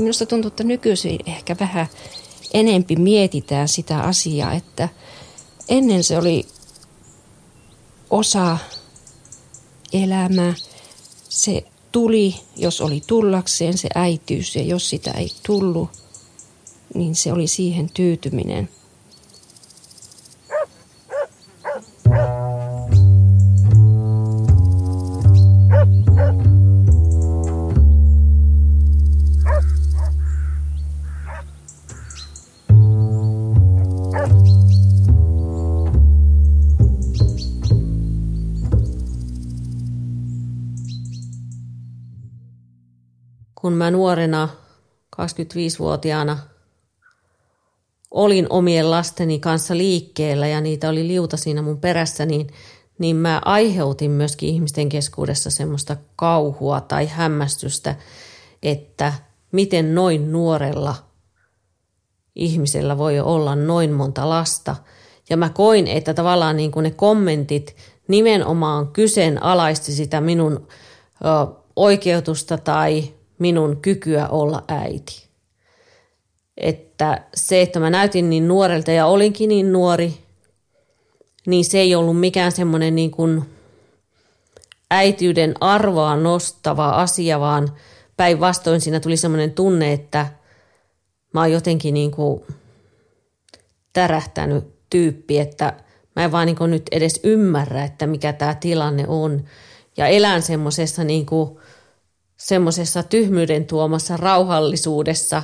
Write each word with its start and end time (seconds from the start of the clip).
Minusta 0.00 0.26
tuntuu, 0.26 0.48
että 0.48 0.64
nykyisin 0.64 1.18
ehkä 1.26 1.56
vähän 1.60 1.86
enempi 2.54 2.96
mietitään 2.96 3.68
sitä 3.68 4.00
asiaa, 4.00 4.52
että 4.52 4.88
ennen 5.68 6.04
se 6.04 6.18
oli 6.18 6.46
osa 8.10 8.58
elämää. 9.92 10.54
Se 11.28 11.64
tuli, 11.92 12.34
jos 12.56 12.80
oli 12.80 13.02
tullakseen 13.06 13.78
se 13.78 13.88
äityys 13.94 14.56
ja 14.56 14.62
jos 14.62 14.90
sitä 14.90 15.10
ei 15.10 15.28
tullut, 15.46 15.90
niin 16.94 17.14
se 17.14 17.32
oli 17.32 17.46
siihen 17.46 17.90
tyytyminen– 17.94 18.68
nuorena 44.30 44.70
25-vuotiaana 45.16 46.38
olin 48.10 48.46
omien 48.50 48.90
lasteni 48.90 49.38
kanssa 49.38 49.76
liikkeellä 49.76 50.46
ja 50.46 50.60
niitä 50.60 50.88
oli 50.88 51.08
liuta 51.08 51.36
siinä 51.36 51.62
mun 51.62 51.80
perässä, 51.80 52.26
niin, 52.26 52.46
niin 52.98 53.16
mä 53.16 53.42
aiheutin 53.44 54.10
myöskin 54.10 54.48
ihmisten 54.48 54.88
keskuudessa 54.88 55.50
semmoista 55.50 55.96
kauhua 56.16 56.80
tai 56.80 57.06
hämmästystä, 57.06 57.96
että 58.62 59.12
miten 59.52 59.94
noin 59.94 60.32
nuorella 60.32 60.94
ihmisellä 62.36 62.98
voi 62.98 63.20
olla 63.20 63.56
noin 63.56 63.92
monta 63.92 64.28
lasta. 64.28 64.76
Ja 65.30 65.36
mä 65.36 65.48
koin, 65.48 65.86
että 65.86 66.14
tavallaan 66.14 66.56
niin 66.56 66.70
kuin 66.72 66.84
ne 66.84 66.90
kommentit 66.90 67.76
nimenomaan 68.08 68.88
kyseenalaisti 68.88 69.92
sitä 69.92 70.20
minun 70.20 70.68
ö, 71.24 71.54
oikeutusta 71.76 72.58
tai 72.58 73.14
minun 73.40 73.76
kykyä 73.82 74.28
olla 74.28 74.64
äiti. 74.68 75.28
Että 76.56 77.24
se, 77.34 77.62
että 77.62 77.80
mä 77.80 77.90
näytin 77.90 78.30
niin 78.30 78.48
nuorelta 78.48 78.90
ja 78.90 79.06
olinkin 79.06 79.48
niin 79.48 79.72
nuori, 79.72 80.14
niin 81.46 81.64
se 81.64 81.78
ei 81.78 81.94
ollut 81.94 82.20
mikään 82.20 82.52
semmoinen 82.52 82.94
niin 82.94 83.10
kuin 83.10 83.42
äityyden 84.90 85.54
arvoa 85.60 86.16
nostava 86.16 86.88
asia, 86.88 87.40
vaan 87.40 87.72
päinvastoin 88.16 88.80
siinä 88.80 89.00
tuli 89.00 89.16
semmoinen 89.16 89.52
tunne, 89.52 89.92
että 89.92 90.26
mä 91.34 91.40
oon 91.40 91.52
jotenkin 91.52 91.94
niin 91.94 92.10
kuin 92.10 92.42
tärähtänyt 93.92 94.64
tyyppi, 94.90 95.38
että 95.38 95.72
mä 96.16 96.24
en 96.24 96.32
vaan 96.32 96.46
niin 96.46 96.56
nyt 96.70 96.86
edes 96.92 97.20
ymmärrä, 97.22 97.84
että 97.84 98.06
mikä 98.06 98.32
tämä 98.32 98.54
tilanne 98.54 99.04
on. 99.08 99.44
Ja 99.96 100.06
elän 100.06 100.42
semmoisessa 100.42 101.04
niin 101.04 101.26
kuin 101.26 101.58
semmoisessa 102.40 103.02
tyhmyyden 103.02 103.66
tuomassa 103.66 104.16
rauhallisuudessa, 104.16 105.42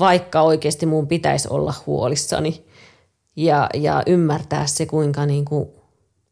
vaikka 0.00 0.42
oikeasti 0.42 0.86
mun 0.86 1.08
pitäisi 1.08 1.48
olla 1.48 1.74
huolissani 1.86 2.64
ja, 3.36 3.68
ja 3.74 4.02
ymmärtää 4.06 4.66
se, 4.66 4.86
kuinka 4.86 5.26
niin 5.26 5.44
kuin 5.44 5.68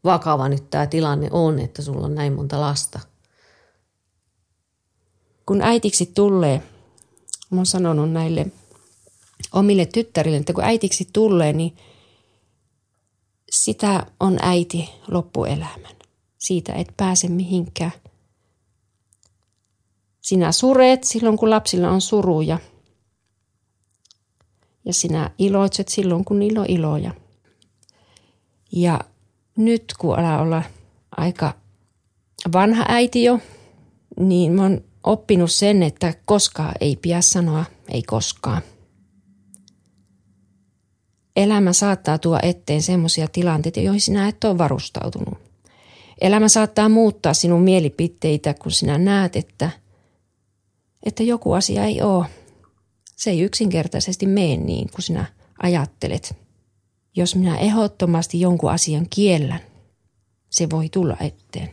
vakava 0.04 0.48
nyt 0.48 0.70
tämä 0.70 0.86
tilanne 0.86 1.28
on, 1.30 1.58
että 1.58 1.82
sulla 1.82 2.06
on 2.06 2.14
näin 2.14 2.32
monta 2.32 2.60
lasta. 2.60 3.00
Kun 5.46 5.62
äitiksi 5.62 6.06
tulee, 6.14 6.62
mä 7.50 7.58
oon 7.58 7.66
sanonut 7.66 8.12
näille 8.12 8.46
omille 9.52 9.86
tyttärille, 9.86 10.36
että 10.36 10.52
kun 10.52 10.64
äitiksi 10.64 11.08
tulee, 11.12 11.52
niin 11.52 11.76
sitä 13.50 14.06
on 14.20 14.38
äiti 14.42 14.90
loppuelämän. 15.08 15.96
Siitä 16.38 16.72
et 16.72 16.88
pääse 16.96 17.28
mihinkään. 17.28 17.92
Sinä 20.22 20.52
sureet 20.52 21.04
silloin, 21.04 21.36
kun 21.36 21.50
lapsilla 21.50 21.90
on 21.90 22.00
suruja. 22.00 22.58
Ja 24.84 24.92
sinä 24.92 25.30
iloitset 25.38 25.88
silloin, 25.88 26.24
kun 26.24 26.38
niillä 26.38 26.60
on 26.60 26.66
iloja. 26.68 27.14
Ja 28.72 29.00
nyt, 29.56 29.84
kun 29.98 30.18
ala 30.18 30.38
olla 30.38 30.62
aika 31.16 31.54
vanha 32.52 32.84
äiti 32.88 33.24
jo, 33.24 33.38
niin 34.20 34.52
mä 34.52 34.62
oon 34.62 34.84
oppinut 35.04 35.50
sen, 35.50 35.82
että 35.82 36.14
koskaan 36.24 36.74
ei 36.80 36.96
pidä 36.96 37.20
sanoa 37.20 37.64
ei 37.88 38.02
koskaan. 38.02 38.62
Elämä 41.36 41.72
saattaa 41.72 42.18
tuoda 42.18 42.40
eteen 42.42 42.82
semmoisia 42.82 43.28
tilanteita, 43.28 43.80
joihin 43.80 44.00
sinä 44.00 44.28
et 44.28 44.44
ole 44.44 44.58
varustautunut. 44.58 45.38
Elämä 46.20 46.48
saattaa 46.48 46.88
muuttaa 46.88 47.34
sinun 47.34 47.62
mielipiteitä, 47.62 48.54
kun 48.54 48.72
sinä 48.72 48.98
näet, 48.98 49.36
että– 49.36 49.70
että 51.02 51.22
joku 51.22 51.52
asia 51.52 51.84
ei 51.84 52.02
ole. 52.02 52.26
Se 53.16 53.30
ei 53.30 53.40
yksinkertaisesti 53.40 54.26
mene 54.26 54.56
niin 54.56 54.90
kuin 54.90 55.02
sinä 55.02 55.24
ajattelet. 55.62 56.36
Jos 57.16 57.36
minä 57.36 57.58
ehdottomasti 57.58 58.40
jonkun 58.40 58.70
asian 58.70 59.06
kiellän, 59.10 59.60
se 60.50 60.70
voi 60.70 60.88
tulla 60.88 61.16
eteen. 61.20 61.70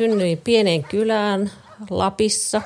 Synnyin 0.00 0.38
pieneen 0.44 0.84
kylään 0.84 1.50
Lapissa. 1.90 2.62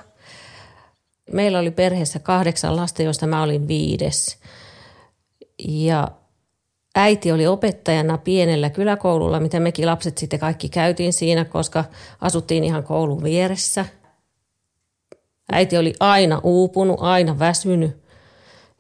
Meillä 1.33 1.59
oli 1.59 1.71
perheessä 1.71 2.19
kahdeksan 2.19 2.77
lasta, 2.77 3.03
joista 3.03 3.27
mä 3.27 3.43
olin 3.43 3.69
viides. 3.69 4.39
Ja 5.69 6.09
äiti 6.95 7.33
oli 7.33 7.47
opettajana 7.47 8.19
pienellä 8.19 8.71
kyläkoululla, 8.71 9.41
mitä 9.41 9.61
mekin 9.61 9.87
lapset 9.87 10.19
sitten 10.19 10.41
kaikki 10.41 10.69
käytiin 10.69 11.13
siinä, 11.13 11.45
koska 11.45 11.85
asuttiin 12.21 12.65
ihan 12.65 12.85
koulun 12.85 13.23
vieressä. 13.23 13.87
Äiti 15.53 15.79
oli 15.79 15.95
aina 16.01 16.41
uupunut, 16.43 16.97
aina 17.01 17.39
väsynyt. 17.39 17.97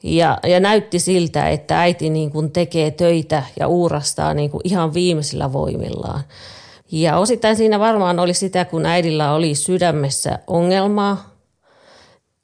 Ja, 0.02 0.38
ja 0.42 0.60
näytti 0.60 0.98
siltä, 0.98 1.48
että 1.48 1.80
äiti 1.80 2.10
niin 2.10 2.30
kuin 2.30 2.52
tekee 2.52 2.90
töitä 2.90 3.42
ja 3.60 3.68
uurastaa 3.68 4.34
niin 4.34 4.50
kuin 4.50 4.60
ihan 4.64 4.94
viimeisillä 4.94 5.52
voimillaan. 5.52 6.24
Ja 6.94 7.18
osittain 7.18 7.56
siinä 7.56 7.78
varmaan 7.78 8.18
oli 8.18 8.34
sitä, 8.34 8.64
kun 8.64 8.86
äidillä 8.86 9.32
oli 9.32 9.54
sydämessä 9.54 10.38
ongelmaa. 10.46 11.34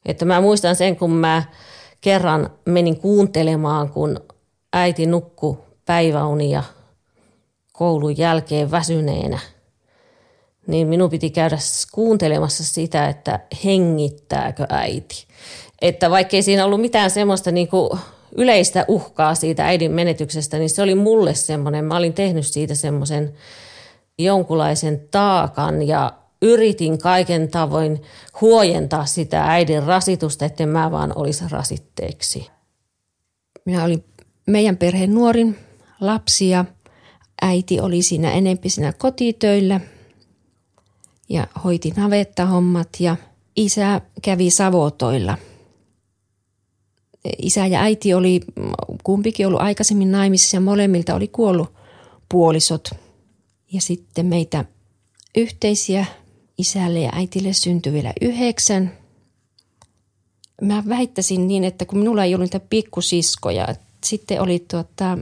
Että 0.06 0.24
mä 0.24 0.40
muistan 0.40 0.76
sen, 0.76 0.96
kun 0.96 1.10
mä 1.10 1.42
kerran 2.00 2.50
menin 2.64 3.00
kuuntelemaan, 3.00 3.90
kun 3.90 4.20
äiti 4.72 5.06
nukku 5.06 5.58
päiväunia 5.86 6.62
koulun 7.72 8.18
jälkeen 8.18 8.70
väsyneenä. 8.70 9.38
Niin 10.66 10.86
minun 10.86 11.10
piti 11.10 11.30
käydä 11.30 11.58
kuuntelemassa 11.92 12.64
sitä, 12.64 13.08
että 13.08 13.40
hengittääkö 13.64 14.66
äiti. 14.68 15.26
Että 15.82 16.10
vaikkei 16.10 16.42
siinä 16.42 16.64
ollut 16.64 16.80
mitään 16.80 17.10
semmoista 17.10 17.50
niin 17.50 17.68
kuin 17.68 17.90
yleistä 18.36 18.84
uhkaa 18.88 19.34
siitä 19.34 19.66
äidin 19.66 19.92
menetyksestä, 19.92 20.58
niin 20.58 20.70
se 20.70 20.82
oli 20.82 20.94
mulle 20.94 21.34
semmoinen, 21.34 21.84
mä 21.84 21.96
olin 21.96 22.14
tehnyt 22.14 22.46
siitä 22.46 22.74
semmoisen 22.74 23.34
jonkunlaisen 24.24 25.08
taakan 25.10 25.88
ja 25.88 26.12
yritin 26.42 26.98
kaiken 26.98 27.48
tavoin 27.48 28.02
huojentaa 28.40 29.06
sitä 29.06 29.44
äidin 29.44 29.82
rasitusta, 29.82 30.44
että 30.44 30.66
mä 30.66 30.90
vaan 30.90 31.12
olisi 31.16 31.44
rasitteeksi. 31.50 32.50
Minä 33.64 33.84
olin 33.84 34.04
meidän 34.46 34.76
perheen 34.76 35.14
nuorin 35.14 35.58
lapsi 36.00 36.48
ja 36.48 36.64
äiti 37.42 37.80
oli 37.80 38.02
siinä 38.02 38.30
enempi 38.30 38.68
siinä 38.68 38.92
kotitöillä 38.92 39.80
ja 41.28 41.46
hoiti 41.64 41.92
navettahommat 41.96 42.88
ja 43.00 43.16
isä 43.56 44.00
kävi 44.22 44.50
savotoilla. 44.50 45.38
Isä 47.38 47.66
ja 47.66 47.80
äiti 47.80 48.14
oli 48.14 48.40
kumpikin 49.02 49.46
ollut 49.46 49.60
aikaisemmin 49.60 50.12
naimisissa 50.12 50.56
ja 50.56 50.60
molemmilta 50.60 51.14
oli 51.14 51.28
kuollut 51.28 51.72
puolisot– 52.28 52.90
ja 53.72 53.80
sitten 53.80 54.26
meitä 54.26 54.64
yhteisiä 55.36 56.06
isälle 56.58 57.00
ja 57.00 57.10
äitille 57.12 57.52
syntyi 57.52 57.92
vielä 57.92 58.12
yhdeksän. 58.20 58.92
mä 60.62 60.82
väittäisin 60.88 61.48
niin, 61.48 61.64
että 61.64 61.84
kun 61.84 61.98
minulla 61.98 62.24
ei 62.24 62.34
ollut 62.34 62.52
niitä 62.52 62.66
pikkusiskoja, 62.70 63.74
sitten 64.04 64.40
oli 64.40 64.64
tuota, 64.70 65.18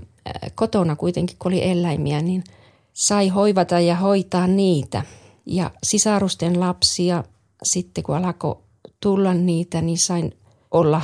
kotona 0.54 0.96
kuitenkin, 0.96 1.36
kun 1.38 1.52
oli 1.52 1.64
eläimiä, 1.64 2.22
niin 2.22 2.44
sai 2.92 3.28
hoivata 3.28 3.80
ja 3.80 3.96
hoitaa 3.96 4.46
niitä. 4.46 5.02
Ja 5.46 5.70
sisarusten 5.82 6.60
lapsia, 6.60 7.24
sitten 7.62 8.04
kun 8.04 8.16
alkoi 8.16 8.58
tulla 9.00 9.34
niitä, 9.34 9.80
niin 9.80 9.98
sain 9.98 10.36
olla 10.70 11.02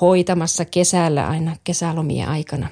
hoitamassa 0.00 0.64
kesällä 0.64 1.28
aina 1.28 1.56
kesälomien 1.64 2.28
aikana. 2.28 2.68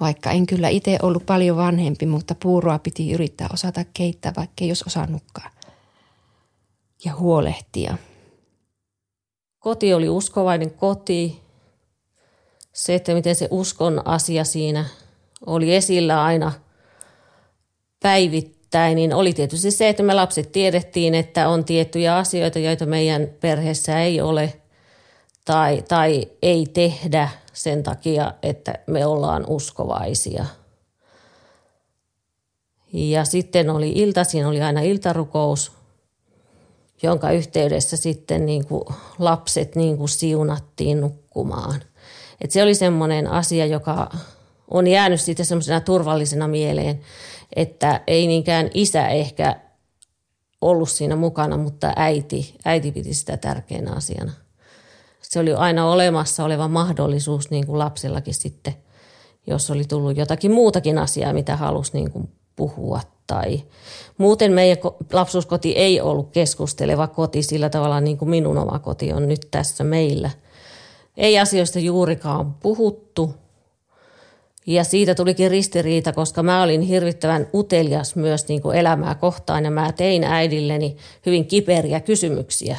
Vaikka 0.00 0.30
en 0.30 0.46
kyllä 0.46 0.68
itse 0.68 0.98
ollut 1.02 1.26
paljon 1.26 1.56
vanhempi, 1.56 2.06
mutta 2.06 2.34
puuroa 2.42 2.78
piti 2.78 3.12
yrittää 3.12 3.46
osata 3.52 3.84
keittää, 3.94 4.32
vaikka 4.36 4.64
jos 4.64 4.82
osannutkaan. 4.82 5.50
Ja 7.04 7.14
huolehtia. 7.14 7.96
Koti 9.58 9.94
oli 9.94 10.08
uskovainen 10.08 10.70
koti. 10.70 11.40
Se, 12.72 12.94
että 12.94 13.14
miten 13.14 13.34
se 13.34 13.48
uskon 13.50 14.02
asia 14.04 14.44
siinä 14.44 14.84
oli 15.46 15.74
esillä 15.74 16.24
aina 16.24 16.52
päivittäin, 18.02 18.96
niin 18.96 19.14
oli 19.14 19.32
tietysti 19.32 19.70
se, 19.70 19.88
että 19.88 20.02
me 20.02 20.14
lapset 20.14 20.52
tiedettiin, 20.52 21.14
että 21.14 21.48
on 21.48 21.64
tiettyjä 21.64 22.16
asioita, 22.16 22.58
joita 22.58 22.86
meidän 22.86 23.28
perheessä 23.40 24.02
ei 24.02 24.20
ole 24.20 24.60
tai, 25.44 25.82
tai 25.88 26.28
ei 26.42 26.66
tehdä 26.74 27.28
sen 27.58 27.82
takia, 27.82 28.34
että 28.42 28.74
me 28.86 29.06
ollaan 29.06 29.44
uskovaisia. 29.48 30.44
Ja 32.92 33.24
sitten 33.24 33.70
oli 33.70 33.92
iltaisin, 33.94 34.46
oli 34.46 34.62
aina 34.62 34.80
iltarukous, 34.80 35.72
jonka 37.02 37.30
yhteydessä 37.30 37.96
sitten 37.96 38.46
niin 38.46 38.66
kuin 38.66 38.84
lapset 39.18 39.76
niin 39.76 39.96
kuin 39.96 40.08
siunattiin 40.08 41.00
nukkumaan. 41.00 41.82
Et 42.40 42.50
se 42.50 42.62
oli 42.62 42.74
semmoinen 42.74 43.26
asia, 43.26 43.66
joka 43.66 44.10
on 44.70 44.86
jäänyt 44.86 45.20
sitten 45.20 45.46
semmoisena 45.46 45.80
turvallisena 45.80 46.48
mieleen, 46.48 47.00
että 47.56 48.00
ei 48.06 48.26
niinkään 48.26 48.70
isä 48.74 49.08
ehkä 49.08 49.60
ollut 50.60 50.90
siinä 50.90 51.16
mukana, 51.16 51.56
mutta 51.56 51.92
äiti, 51.96 52.54
äiti 52.64 52.92
piti 52.92 53.14
sitä 53.14 53.36
tärkeänä 53.36 53.92
asiana. 53.92 54.32
Se 55.28 55.38
oli 55.38 55.54
aina 55.54 55.90
olemassa 55.90 56.44
oleva 56.44 56.68
mahdollisuus 56.68 57.50
niin 57.50 57.66
kuin 57.66 57.78
lapsellakin 57.78 58.34
sitten, 58.34 58.74
jos 59.46 59.70
oli 59.70 59.84
tullut 59.84 60.16
jotakin 60.16 60.52
muutakin 60.52 60.98
asiaa, 60.98 61.32
mitä 61.32 61.56
halusi 61.56 61.92
niin 61.92 62.10
kuin 62.10 62.28
puhua 62.56 63.00
tai 63.26 63.62
muuten 64.18 64.52
meidän 64.52 64.78
lapsuuskoti 65.12 65.72
ei 65.72 66.00
ollut 66.00 66.30
keskusteleva 66.30 67.06
koti 67.06 67.42
sillä 67.42 67.70
tavalla 67.70 68.00
niin 68.00 68.18
kuin 68.18 68.28
minun 68.28 68.58
oma 68.58 68.78
koti 68.78 69.12
on 69.12 69.28
nyt 69.28 69.48
tässä 69.50 69.84
meillä. 69.84 70.30
Ei 71.16 71.38
asioista 71.38 71.78
juurikaan 71.78 72.54
puhuttu 72.54 73.34
ja 74.68 74.84
siitä 74.84 75.14
tulikin 75.14 75.50
ristiriita, 75.50 76.12
koska 76.12 76.42
mä 76.42 76.62
olin 76.62 76.80
hirvittävän 76.80 77.46
utelias 77.54 78.16
myös 78.16 78.48
niin 78.48 78.62
kuin 78.62 78.78
elämää 78.78 79.14
kohtaan 79.14 79.64
ja 79.64 79.70
mä 79.70 79.92
tein 79.92 80.24
äidilleni 80.24 80.96
hyvin 81.26 81.46
kiperiä 81.46 82.00
kysymyksiä. 82.00 82.76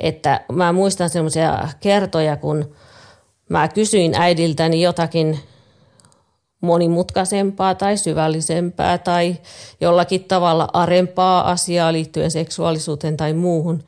Että 0.00 0.40
mä 0.52 0.72
muistan 0.72 1.10
semmoisia 1.10 1.68
kertoja, 1.80 2.36
kun 2.36 2.74
mä 3.48 3.68
kysyin 3.68 4.14
äidiltäni 4.14 4.82
jotakin 4.82 5.38
monimutkaisempaa 6.60 7.74
tai 7.74 7.96
syvällisempää 7.96 8.98
tai 8.98 9.36
jollakin 9.80 10.24
tavalla 10.24 10.68
arempaa 10.72 11.50
asiaa 11.50 11.92
liittyen 11.92 12.30
seksuaalisuuteen 12.30 13.16
tai 13.16 13.32
muuhun, 13.32 13.84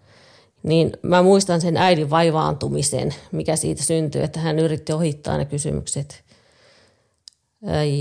niin 0.63 0.93
mä 1.03 1.23
muistan 1.23 1.61
sen 1.61 1.77
äidin 1.77 2.11
vaivaantumisen, 2.11 3.15
mikä 3.33 3.57
siitä 3.57 3.83
syntyi, 3.83 4.23
että 4.23 4.41
hän 4.41 4.59
yritti 4.59 4.93
ohittaa 4.93 5.37
ne 5.37 5.45
kysymykset 5.45 6.30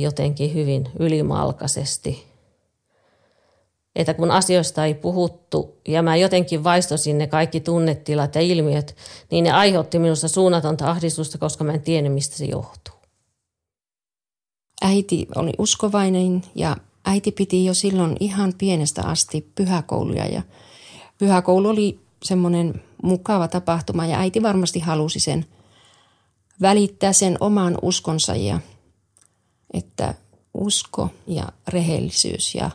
jotenkin 0.02 0.54
hyvin 0.54 0.90
ylimalkaisesti. 1.00 2.30
Että 3.96 4.14
kun 4.14 4.32
asioista 4.32 4.86
ei 4.86 4.94
puhuttu 4.94 5.78
ja 5.88 6.02
mä 6.02 6.16
jotenkin 6.16 6.64
vaistosin 6.64 7.18
ne 7.18 7.28
kaikki 7.28 7.60
tunnetilat 7.60 8.36
ja 8.36 8.42
ilmiöt, 8.42 8.96
niin 9.32 9.44
ne 9.44 9.52
aiheutti 9.52 10.00
minusta 10.00 10.28
suunnatonta 10.28 10.90
ahdistusta, 10.90 11.38
koska 11.38 11.64
mä 11.64 11.74
en 11.74 11.82
tiennyt, 11.82 12.14
mistä 12.14 12.38
se 12.38 12.46
johtuu 12.46 13.00
äiti 14.82 15.28
oli 15.36 15.52
uskovainen 15.58 16.42
ja 16.56 16.78
äiti 17.06 17.32
piti 17.32 17.66
jo 17.66 17.74
silloin 17.74 18.18
ihan 18.20 18.54
pienestä 18.58 19.04
asti 19.04 19.52
pyhäkouluja 19.56 20.26
ja 20.26 20.42
pyhäkoulu 21.18 21.70
oli 21.70 22.00
semmoinen 22.24 22.82
mukava 23.04 23.48
tapahtuma 23.48 24.06
ja 24.06 24.20
äiti 24.20 24.44
varmasti 24.44 24.80
halusi 24.80 25.20
sen 25.20 25.46
välittää 26.62 27.14
sen 27.14 27.38
oman 27.40 27.78
uskonsa 27.82 28.36
ja 28.36 28.60
että 29.74 30.14
usko 30.54 31.10
ja 31.28 31.52
rehellisyys 31.68 32.56
ja 32.56 32.72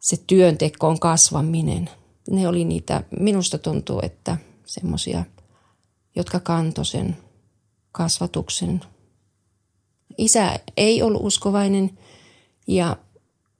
se 0.00 0.16
työntekoon 0.26 1.00
kasvaminen, 1.00 1.90
ne 2.30 2.48
oli 2.48 2.64
niitä, 2.64 3.02
minusta 3.20 3.58
tuntuu, 3.58 4.00
että 4.02 4.36
semmoisia, 4.66 5.24
jotka 6.16 6.40
kantoi 6.40 6.86
sen 6.86 7.16
kasvatuksen. 7.92 8.80
Isä 10.18 10.58
ei 10.76 11.02
ollut 11.02 11.24
uskovainen 11.24 11.98
ja 12.66 12.96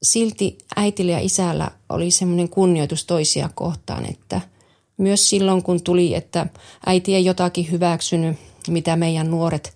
silti 0.02 0.58
äitillä 0.76 1.12
ja 1.12 1.20
isällä 1.20 1.70
oli 1.88 2.10
semmoinen 2.10 2.48
kunnioitus 2.48 3.04
toisia 3.04 3.50
kohtaan, 3.54 4.06
että 4.06 4.40
myös 4.96 5.30
silloin 5.30 5.62
kun 5.62 5.82
tuli, 5.82 6.14
että 6.14 6.46
äiti 6.86 7.14
ei 7.14 7.24
jotakin 7.24 7.70
hyväksynyt, 7.70 8.36
mitä 8.68 8.96
meidän 8.96 9.30
nuoret 9.30 9.72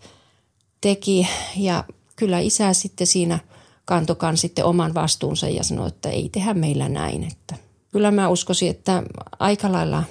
teki 0.81 1.29
ja 1.57 1.85
kyllä 2.21 2.39
isä 2.39 2.73
sitten 2.73 3.07
siinä 3.07 3.39
kantokan 3.85 4.37
sitten 4.37 4.65
oman 4.65 4.95
vastuunsa 4.95 5.49
ja 5.49 5.65
sanoi, 5.65 5.89
että 5.89 6.09
ei 6.09 6.29
tehdä 6.29 6.55
meillä 6.55 6.89
näin. 6.89 7.25
Että 7.25 7.55
kyllä 7.93 8.11
mä 8.11 8.29
uskoisin, 8.29 8.71
että 8.71 9.03
aika 9.39 9.73
lailla 9.73 10.05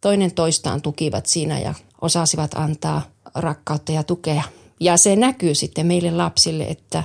toinen 0.00 0.34
toistaan 0.34 0.82
tukivat 0.82 1.26
siinä 1.26 1.60
ja 1.60 1.74
osasivat 2.00 2.54
antaa 2.54 3.02
rakkautta 3.34 3.92
ja 3.92 4.02
tukea 4.02 4.42
ja 4.80 4.96
se 4.96 5.16
näkyy 5.16 5.54
sitten 5.54 5.86
meille 5.86 6.10
lapsille, 6.10 6.64
että 6.64 7.04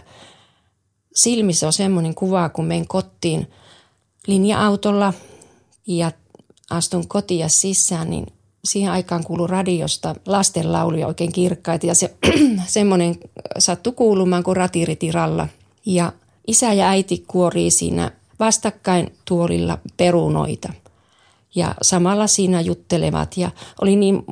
silmissä 1.15 1.67
on 1.67 1.73
semmoinen 1.73 2.15
kuva, 2.15 2.49
kun 2.49 2.65
menen 2.65 2.87
kotiin 2.87 3.51
linja-autolla 4.27 5.13
ja 5.87 6.11
astun 6.69 7.07
kotia 7.07 7.49
sisään, 7.49 8.09
niin 8.09 8.25
siihen 8.65 8.91
aikaan 8.91 9.23
kuuluu 9.23 9.47
radiosta 9.47 10.15
lastenlauluja 10.25 11.07
oikein 11.07 11.31
kirkkaita 11.31 11.85
ja 11.85 11.95
se 11.95 12.15
semmoinen 12.67 13.15
sattui 13.57 13.93
kuulumaan 13.93 14.43
kuin 14.43 14.57
ratiritiralla. 14.57 15.47
Ja 15.85 16.11
isä 16.47 16.73
ja 16.73 16.89
äiti 16.89 17.23
kuorii 17.27 17.71
siinä 17.71 18.11
vastakkain 18.39 19.13
tuolilla 19.25 19.77
perunoita 19.97 20.73
ja 21.55 21.75
samalla 21.81 22.27
siinä 22.27 22.61
juttelevat 22.61 23.37
ja 23.37 23.51
oli 23.81 23.95
niin 23.95 24.25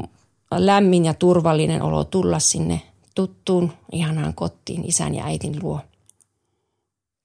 lämmin 0.51 1.05
ja 1.05 1.13
turvallinen 1.13 1.81
olo 1.81 2.03
tulla 2.03 2.39
sinne 2.39 2.81
tuttuun 3.15 3.71
ihanaan 3.91 4.33
kotiin 4.33 4.85
isän 4.85 5.15
ja 5.15 5.25
äitin 5.25 5.59
luo. 5.63 5.79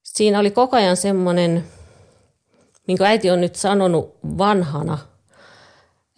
Siinä 0.02 0.38
oli 0.38 0.50
koko 0.50 0.76
ajan 0.76 0.96
semmoinen, 0.96 1.64
minkä 2.86 3.04
äiti 3.04 3.30
on 3.30 3.40
nyt 3.40 3.56
sanonut 3.56 4.14
vanhana, 4.38 4.98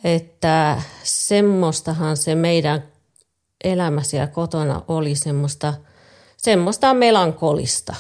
että 0.04 0.82
semmoistahan 1.02 2.16
se 2.16 2.34
meidän 2.34 2.84
elämässä 3.64 4.16
ja 4.16 4.26
kotona 4.26 4.82
oli 4.88 5.14
semmoista, 5.14 5.74
semmoista 6.36 6.94
melankolista. 6.94 7.94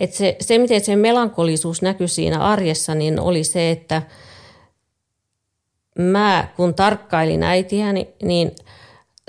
Et 0.00 0.12
se, 0.12 0.36
se, 0.40 0.58
miten 0.58 0.84
se 0.84 0.96
melankolisuus 0.96 1.82
näkyi 1.82 2.08
siinä 2.08 2.40
arjessa, 2.40 2.94
niin 2.94 3.20
oli 3.20 3.44
se, 3.44 3.70
että 3.70 4.02
mä 5.98 6.48
kun 6.56 6.74
tarkkailin 6.74 7.42
äitiäni, 7.42 8.08
niin– 8.22 8.52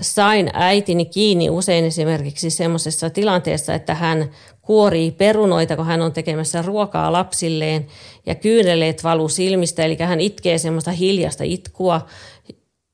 sain 0.01 0.49
äitini 0.53 1.05
kiinni 1.05 1.49
usein 1.49 1.85
esimerkiksi 1.85 2.49
semmoisessa 2.49 3.09
tilanteessa, 3.09 3.73
että 3.73 3.95
hän 3.95 4.31
kuorii 4.63 5.11
perunoita, 5.11 5.75
kun 5.75 5.85
hän 5.85 6.01
on 6.01 6.13
tekemässä 6.13 6.61
ruokaa 6.61 7.11
lapsilleen 7.11 7.87
ja 8.25 8.35
kyyneleet 8.35 9.03
valuu 9.03 9.29
silmistä, 9.29 9.85
eli 9.85 9.97
hän 9.99 10.21
itkee 10.21 10.57
semmoista 10.57 10.91
hiljasta 10.91 11.43
itkua 11.43 12.01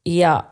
ja 0.06 0.44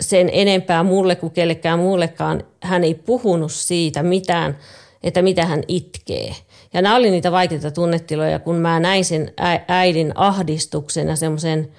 sen 0.00 0.30
enempää 0.32 0.82
mulle 0.82 1.16
kuin 1.16 1.32
kellekään 1.32 1.78
muullekaan 1.78 2.44
hän 2.62 2.84
ei 2.84 2.94
puhunut 2.94 3.52
siitä 3.52 4.02
mitään, 4.02 4.58
että 5.02 5.22
mitä 5.22 5.46
hän 5.46 5.62
itkee. 5.68 6.34
Ja 6.72 6.82
nämä 6.82 6.96
oli 6.96 7.10
niitä 7.10 7.32
vaikeita 7.32 7.70
tunnetiloja, 7.70 8.38
kun 8.38 8.56
mä 8.56 8.80
näin 8.80 9.04
sen 9.04 9.32
äidin 9.68 10.12
ahdistuksen 10.14 11.08
ja 11.08 11.16
semmoisen 11.16 11.72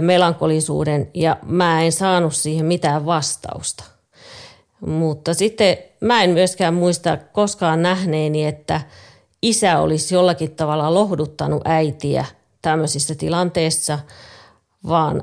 melankolisuuden 0.00 1.10
ja 1.14 1.36
mä 1.46 1.82
en 1.82 1.92
saanut 1.92 2.34
siihen 2.34 2.66
mitään 2.66 3.06
vastausta. 3.06 3.84
Mutta 4.86 5.34
sitten 5.34 5.78
mä 6.00 6.22
en 6.22 6.30
myöskään 6.30 6.74
muista 6.74 7.18
koskaan 7.32 7.82
nähneeni, 7.82 8.46
että 8.46 8.80
isä 9.42 9.78
olisi 9.78 10.14
jollakin 10.14 10.50
tavalla 10.50 10.94
lohduttanut 10.94 11.62
äitiä 11.64 12.24
tämmöisissä 12.62 13.14
tilanteissa, 13.14 13.98
vaan 14.88 15.22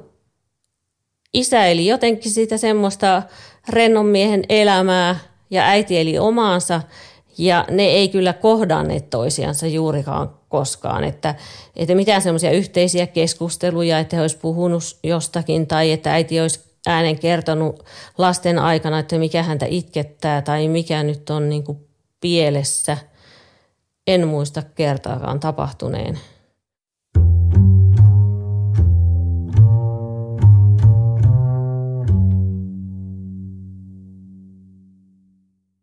isä 1.33 1.65
eli 1.65 1.85
jotenkin 1.87 2.31
sitä 2.31 2.57
semmoista 2.57 3.23
rennon 3.69 4.05
miehen 4.05 4.43
elämää 4.49 5.19
ja 5.49 5.63
äiti 5.63 5.97
eli 5.97 6.19
omaansa 6.19 6.81
ja 7.37 7.65
ne 7.71 7.83
ei 7.83 8.09
kyllä 8.09 8.33
kohdanneet 8.33 9.09
toisiansa 9.09 9.67
juurikaan 9.67 10.29
koskaan, 10.49 11.03
että, 11.03 11.35
että 11.75 11.95
mitään 11.95 12.21
semmoisia 12.21 12.51
yhteisiä 12.51 13.07
keskusteluja, 13.07 13.99
että 13.99 14.15
he 14.15 14.21
olisi 14.21 14.37
puhunut 14.37 14.83
jostakin 15.03 15.67
tai 15.67 15.91
että 15.91 16.13
äiti 16.13 16.41
olisi 16.41 16.64
äänen 16.85 17.19
kertonut 17.19 17.85
lasten 18.17 18.59
aikana, 18.59 18.99
että 18.99 19.17
mikä 19.17 19.43
häntä 19.43 19.65
itkettää 19.69 20.41
tai 20.41 20.67
mikä 20.67 21.03
nyt 21.03 21.29
on 21.29 21.49
niin 21.49 21.63
kuin 21.63 21.87
pielessä. 22.21 22.97
En 24.07 24.27
muista 24.27 24.61
kertaakaan 24.75 25.39
tapahtuneen. 25.39 26.19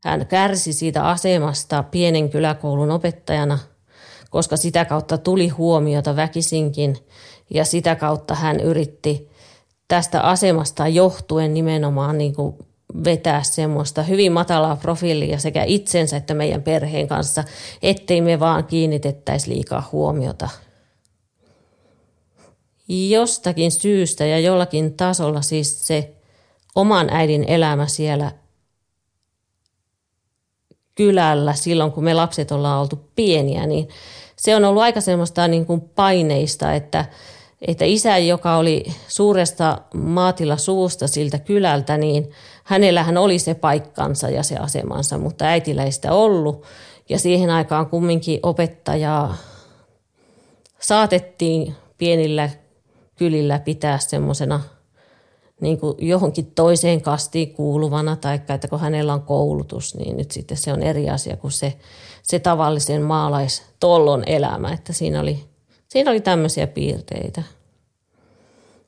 Hän 0.04 0.26
kärsi 0.26 0.73
siitä 0.73 1.09
asemasta 1.09 1.82
pienen 1.82 2.30
kyläkoulun 2.30 2.90
opettajana, 2.90 3.59
koska 4.30 4.56
sitä 4.56 4.85
kautta 4.85 5.18
tuli 5.18 5.49
huomiota 5.49 6.16
väkisinkin 6.16 6.97
ja 7.50 7.64
sitä 7.64 7.94
kautta 7.97 8.35
hän 8.35 8.61
yritti 8.61 9.32
tästä 9.93 10.21
asemasta 10.21 10.89
johtuen 10.89 11.55
nimenomaan 11.55 12.19
niin 12.19 12.35
kuin 12.35 12.57
vetää 13.05 13.43
semmoista 13.43 14.03
hyvin 14.03 14.33
matalaa 14.33 14.77
profiilia 14.77 15.39
sekä 15.39 15.65
itsensä 15.65 16.17
että 16.17 16.35
meidän 16.35 16.63
perheen 16.63 17.09
kanssa, 17.09 17.45
ettei 17.83 18.21
me 18.21 18.41
vaan 18.41 18.65
kiinnitettäisi 18.65 19.51
liikaa 19.51 19.89
huomiota. 19.93 20.49
Jostakin 22.89 23.73
syystä 23.73 24.27
ja 24.27 24.39
jollakin 24.39 24.95
tasolla 24.95 25.43
siis 25.43 25.87
se 25.87 26.13
oman 26.75 27.11
äidin 27.11 27.45
elämä 27.45 27.87
siellä 27.87 28.33
kylällä 30.95 31.55
silloin, 31.55 31.93
kun 31.93 32.05
me 32.05 32.15
lapset 32.15 32.53
ollaan 32.53 32.81
oltu 32.81 33.11
pieniä, 33.17 33.67
niin 33.67 33.89
se 34.37 34.57
on 34.57 34.65
ollut 34.65 34.83
aika 34.83 35.01
semmoista 35.01 35.49
niin 35.49 35.67
kuin 35.67 35.81
paineista, 35.81 36.75
että, 36.75 37.05
että 37.66 37.85
isä, 37.85 38.19
joka 38.19 38.57
oli 38.57 38.85
suuresta 39.09 39.78
maatila 39.95 40.57
suusta 40.57 41.09
siltä 41.09 41.38
kylältä, 41.38 41.97
niin 41.97 42.31
hänellähän 42.64 43.19
oli 43.19 43.38
se 43.38 43.54
paikkansa 43.54 44.28
ja 44.28 44.42
se 44.42 44.57
asemansa, 44.57 45.19
mutta 45.19 45.45
äitillä 45.45 45.85
ei 45.85 45.92
sitä 45.92 46.12
ollut. 46.12 46.64
Ja 47.09 47.19
siihen 47.19 47.50
aikaan 47.50 47.87
kumminkin 47.87 48.40
opettajaa 48.42 49.37
saatettiin 50.81 51.75
pienillä 51.99 52.50
kylillä 53.16 53.59
pitää 53.59 53.99
semmoisena 53.99 54.61
niin 55.61 55.78
johonkin 55.99 56.47
toiseen 56.47 57.02
kastiin 57.02 57.54
kuuluvana, 57.54 58.16
tai 58.16 58.40
että 58.49 58.69
kun 58.69 58.81
hänellä 58.81 59.14
on 59.14 59.23
koulutus, 59.23 59.95
niin 59.95 60.16
nyt 60.16 60.31
sitten 60.31 60.57
se 60.57 60.73
on 60.73 60.83
eri 60.83 61.11
asia 61.11 61.37
kuin 61.37 61.52
se, 61.52 61.78
se 62.23 62.38
tavallisen 62.38 63.02
maalaistollon 63.02 64.23
elämä, 64.26 64.73
että 64.73 64.92
siinä 64.92 65.21
oli, 65.21 65.45
siinä 65.93 66.11
oli 66.11 66.21
tämmöisiä 66.21 66.67
piirteitä. 66.67 67.43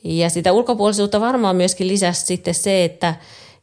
Ja 0.05 0.31
sitä 0.31 0.53
ulkopuolisuutta 0.53 1.21
varmaan 1.21 1.57
myöskin 1.57 1.89
lisäsi 1.89 2.27
sitten 2.27 2.55
se, 2.55 2.85
että, 2.85 3.15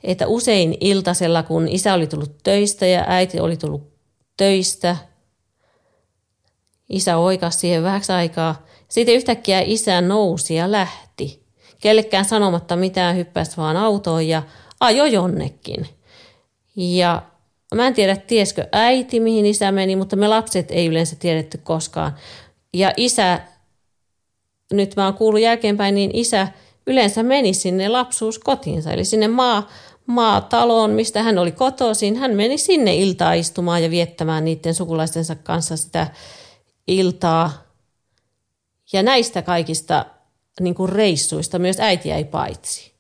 että 0.04 0.28
usein 0.28 0.78
iltasella, 0.80 1.44
kun 1.44 1.68
isä 1.68 1.94
oli 1.94 2.08
tullut 2.08 2.38
töistä 2.44 2.86
ja 2.86 3.06
äiti 3.08 3.40
oli 3.40 3.58
tullut 3.58 3.94
töistä, 4.38 4.96
isä 6.90 7.18
oikasi 7.18 7.60
siihen 7.60 7.84
vähäksi 7.84 8.12
aikaa. 8.12 8.66
Sitten 8.88 9.16
yhtäkkiä 9.16 9.62
isä 9.66 10.02
nousi 10.02 10.56
ja 10.56 10.72
lähti 10.72 11.44
kellekään 11.80 12.26
sanomatta 12.26 12.76
mitään, 12.76 13.16
hyppäsi 13.16 13.58
vaan 13.58 13.78
autoon 13.78 14.28
ja 14.28 14.44
ajoi 14.80 15.14
jonnekin. 15.14 15.88
Ja 16.76 17.22
mä 17.76 17.88
en 17.88 17.94
tiedä, 17.94 18.16
tiesikö 18.16 18.68
äiti, 18.72 19.20
mihin 19.20 19.46
isä 19.46 19.72
meni, 19.72 19.96
mutta 19.96 20.16
me 20.16 20.28
lapset 20.28 20.72
ei 20.72 20.88
yleensä 20.88 21.16
tiedetty 21.16 21.58
koskaan. 21.58 22.16
Ja 22.74 22.94
isä, 22.98 23.40
nyt 24.74 24.96
mä 24.96 25.06
oon 25.06 25.14
kuullut 25.14 25.42
jälkeenpäin, 25.42 25.96
niin 25.96 26.12
isä 26.14 26.48
yleensä 26.88 27.24
meni 27.24 27.54
sinne 27.54 27.90
lapsuuskotiinsa, 27.90 28.92
eli 28.92 29.06
sinne 29.06 29.28
maa, 29.28 29.70
maataloon, 30.06 30.92
mistä 30.92 31.24
hän 31.24 31.38
oli 31.38 31.52
kotoisin. 31.52 32.16
Hän 32.16 32.36
meni 32.36 32.58
sinne 32.58 32.96
iltaa 32.96 33.34
istumaan 33.34 33.84
ja 33.84 33.90
viettämään 33.90 34.46
niiden 34.46 34.76
sukulaistensa 34.76 35.36
kanssa 35.36 35.78
sitä 35.78 36.08
iltaa. 36.88 37.52
Ja 38.94 39.04
näistä 39.04 39.42
kaikista 39.42 40.06
niin 40.60 40.76
kuin 40.76 40.90
reissuista 40.90 41.60
myös 41.60 41.80
äiti 41.80 42.10
jäi 42.10 42.24
paitsi. 42.24 42.91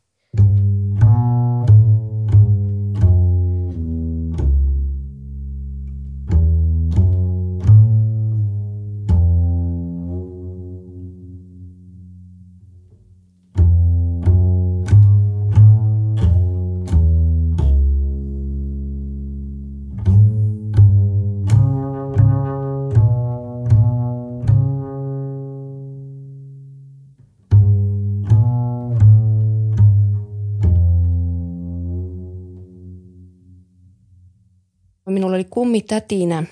Oli 35.42 35.48
kummitätinä, 35.50 36.44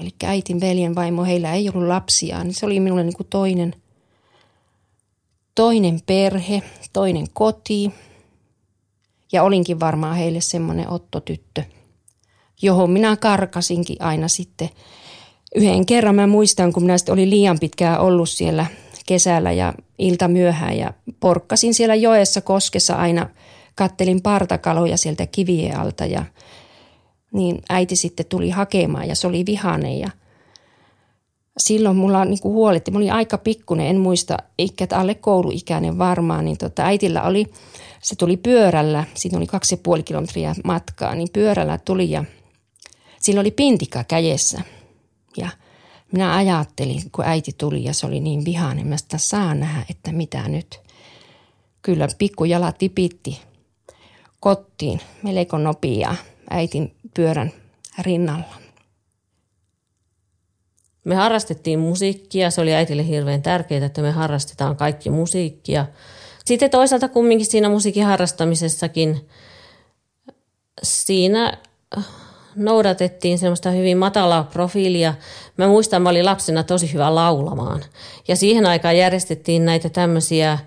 eli 0.00 0.10
äitin 0.24 0.60
veljen 0.60 0.94
vaimo, 0.94 1.24
heillä 1.24 1.54
ei 1.54 1.68
ollut 1.68 1.88
lapsia, 1.88 2.44
niin 2.44 2.54
se 2.54 2.66
oli 2.66 2.80
minulle 2.80 3.04
niin 3.04 3.16
kuin 3.16 3.26
toinen, 3.30 3.74
toinen 5.54 6.00
perhe, 6.06 6.62
toinen 6.92 7.26
koti. 7.32 7.90
Ja 9.32 9.42
olinkin 9.42 9.80
varmaan 9.80 10.16
heille 10.16 10.40
semmoinen 10.40 10.90
ottotyttö, 10.90 11.62
johon 12.62 12.90
minä 12.90 13.16
karkasinkin 13.16 13.96
aina 14.02 14.28
sitten. 14.28 14.68
Yhden 15.54 15.86
kerran 15.86 16.14
mä 16.14 16.26
muistan, 16.26 16.72
kun 16.72 16.82
minä 16.82 16.96
olin 17.10 17.30
liian 17.30 17.58
pitkään 17.58 18.00
ollut 18.00 18.28
siellä 18.28 18.66
kesällä 19.06 19.52
ja 19.52 19.74
ilta 19.98 20.28
myöhään 20.28 20.76
ja 20.76 20.92
porkkasin 21.20 21.74
siellä 21.74 21.94
joessa 21.94 22.40
koskessa 22.40 22.94
aina, 22.94 23.30
kattelin 23.74 24.22
partakaloja 24.22 24.96
sieltä 24.96 25.26
kivien 25.26 25.80
alta 25.80 26.06
ja– 26.06 26.24
niin 27.32 27.62
äiti 27.68 27.96
sitten 27.96 28.26
tuli 28.26 28.50
hakemaan 28.50 29.08
ja 29.08 29.16
se 29.16 29.26
oli 29.26 29.46
vihane 29.46 29.96
ja 29.96 30.10
silloin 31.58 31.96
mulla 31.96 32.24
niin 32.24 32.40
kuin 32.40 32.52
huoletti, 32.52 32.90
mä 32.90 32.98
olin 32.98 33.12
aika 33.12 33.38
pikkunen, 33.38 33.86
en 33.86 34.00
muista, 34.00 34.36
eikä 34.58 34.86
alle 34.92 35.14
kouluikäinen 35.14 35.98
varmaan, 35.98 36.44
niin 36.44 36.58
tota, 36.58 36.84
äitillä 36.84 37.22
oli, 37.22 37.46
se 38.02 38.16
tuli 38.16 38.36
pyörällä, 38.36 39.04
siinä 39.14 39.38
oli 39.38 39.46
kaksi 39.46 39.74
ja 39.74 39.78
puoli 39.82 40.02
kilometriä 40.02 40.54
matkaa, 40.64 41.14
niin 41.14 41.28
pyörällä 41.32 41.78
tuli 41.78 42.10
ja 42.10 42.24
sillä 43.20 43.40
oli 43.40 43.50
pintika 43.50 44.04
kädessä. 44.04 44.60
Ja 45.36 45.48
minä 46.12 46.36
ajattelin, 46.36 47.02
kun 47.12 47.24
äiti 47.24 47.52
tuli 47.58 47.84
ja 47.84 47.94
se 47.94 48.06
oli 48.06 48.20
niin 48.20 48.44
vihainen, 48.44 48.86
mä 48.86 48.96
sitä 48.96 49.18
saan 49.18 49.60
nähdä, 49.60 49.84
että 49.90 50.12
mitä 50.12 50.48
nyt. 50.48 50.80
Kyllä 51.82 52.08
pikkujala 52.18 52.72
tipitti 52.72 53.40
kottiin 54.40 55.00
melko 55.22 55.58
nopeaa 55.58 56.14
äitin 56.50 56.96
pyörän 57.14 57.52
rinnalla. 57.98 58.54
Me 61.04 61.14
harrastettiin 61.14 61.78
musiikkia, 61.78 62.50
se 62.50 62.60
oli 62.60 62.74
äitille 62.74 63.06
hirveän 63.06 63.42
tärkeää, 63.42 63.86
että 63.86 64.02
me 64.02 64.10
harrastetaan 64.10 64.76
kaikki 64.76 65.10
musiikkia. 65.10 65.86
Sitten 66.44 66.70
toisaalta 66.70 67.08
kumminkin 67.08 67.46
siinä 67.46 67.68
musiikin 67.68 68.04
harrastamisessakin, 68.04 69.28
siinä 70.82 71.58
noudatettiin 72.56 73.38
semmoista 73.38 73.70
hyvin 73.70 73.98
matalaa 73.98 74.44
profiilia. 74.44 75.14
Mä 75.56 75.68
muistan, 75.68 76.02
mä 76.02 76.08
olin 76.08 76.24
lapsena 76.24 76.62
tosi 76.62 76.92
hyvä 76.92 77.14
laulamaan. 77.14 77.84
Ja 78.28 78.36
siihen 78.36 78.66
aikaan 78.66 78.96
järjestettiin 78.96 79.64
näitä 79.64 79.88
tämmöisiä 79.88 80.58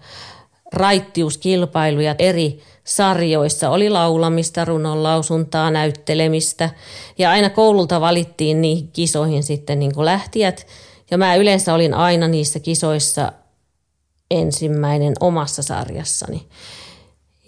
raittiuskilpailuja 0.73 2.15
eri 2.19 2.63
sarjoissa 2.83 3.69
oli 3.69 3.89
laulamista, 3.89 4.65
runon 4.65 5.03
lausuntaa, 5.03 5.71
näyttelemistä 5.71 6.69
ja 7.17 7.31
aina 7.31 7.49
koululta 7.49 8.01
valittiin 8.01 8.61
niihin 8.61 8.87
kisoihin 8.87 9.43
sitten 9.43 9.79
niin 9.79 9.95
kuin 9.95 10.05
lähtijät. 10.05 10.67
Ja 11.11 11.17
mä 11.17 11.35
yleensä 11.35 11.73
olin 11.73 11.93
aina 11.93 12.27
niissä 12.27 12.59
kisoissa 12.59 13.31
ensimmäinen 14.31 15.13
omassa 15.19 15.63
sarjassani. 15.63 16.47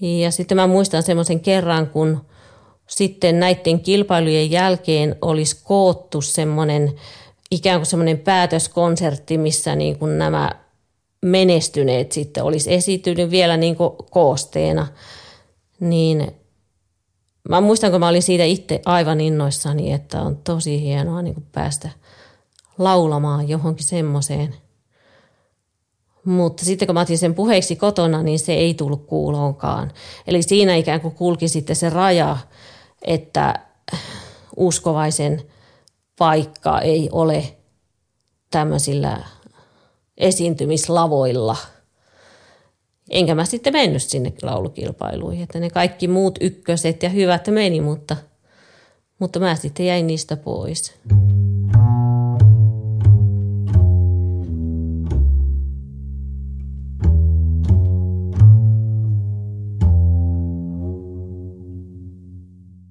Ja 0.02 0.32
sitten 0.32 0.58
mä 0.58 0.68
muistan 0.68 1.04
semmoisen 1.04 1.40
kerran, 1.40 1.88
kun 1.88 2.26
sitten 2.88 3.40
näiden 3.40 3.80
kilpailujen 3.80 4.52
jälkeen 4.52 5.16
olisi 5.22 5.62
koottu 5.64 6.22
semmoinen 6.22 6.94
ikään 7.52 7.80
kuin 7.80 7.86
semmoinen 7.86 8.20
päätöskonsertti, 8.20 9.38
missä 9.38 9.76
niin 9.76 10.00
kuin 10.00 10.18
nämä 10.18 10.52
menestyneet 11.22 12.12
sitten, 12.12 12.44
olisi 12.44 12.74
esiintynyt 12.74 13.32
vielä 13.32 13.58
niin 13.58 13.76
koosteena, 14.10 14.88
niin 15.80 16.32
mä 17.50 17.62
muistan, 17.62 17.92
kun 17.92 18.00
mä 18.00 18.08
olin 18.08 18.24
siitä 18.24 18.44
itse 18.44 18.82
aivan 18.86 19.22
innoissani, 19.22 19.92
että 19.92 20.22
on 20.22 20.38
tosi 20.38 20.82
hienoa 20.82 21.22
niin 21.22 21.48
päästä 21.52 21.90
laulamaan 22.78 23.50
johonkin 23.50 23.86
semmoiseen. 23.86 24.56
Mutta 26.26 26.66
sitten 26.66 26.88
kun 26.88 26.94
mä 26.94 27.02
otin 27.02 27.18
sen 27.18 27.36
puheeksi 27.36 27.76
kotona, 27.76 28.24
niin 28.24 28.40
se 28.40 28.54
ei 28.54 28.74
tullut 28.74 29.06
kuuloonkaan. 29.06 29.92
Eli 30.28 30.42
siinä 30.42 30.76
ikään 30.76 31.02
kuin 31.02 31.16
kulki 31.16 31.48
sitten 31.48 31.76
se 31.76 31.90
raja, 31.90 32.38
että 33.02 33.60
uskovaisen 34.56 35.42
paikka 36.18 36.80
ei 36.80 37.10
ole 37.12 37.58
tämmöisillä 38.52 39.24
esiintymislavoilla. 40.18 41.58
Enkä 43.10 43.36
mä 43.36 43.46
sitten 43.46 43.74
mennyt 43.74 44.04
sinne 44.04 44.34
laulukilpailuihin, 44.42 45.44
että 45.44 45.60
ne 45.60 45.70
kaikki 45.70 46.08
muut 46.08 46.38
ykköset 46.42 47.04
ja 47.04 47.10
hyvät 47.10 47.48
meni, 47.48 47.82
mutta, 47.82 48.18
mutta 49.20 49.40
mä 49.40 49.56
sitten 49.56 49.86
jäin 49.86 50.08
niistä 50.08 50.38
pois. 50.38 50.94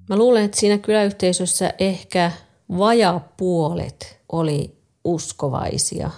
Mä 0.09 0.17
luulen, 0.17 0.45
että 0.45 0.59
siinä 0.59 0.77
kyläyhteisössä 0.77 1.73
ehkä 1.79 2.31
vajaa 2.77 3.33
puolet 3.37 4.19
oli 4.31 4.77
uskovaisia. 5.03 6.11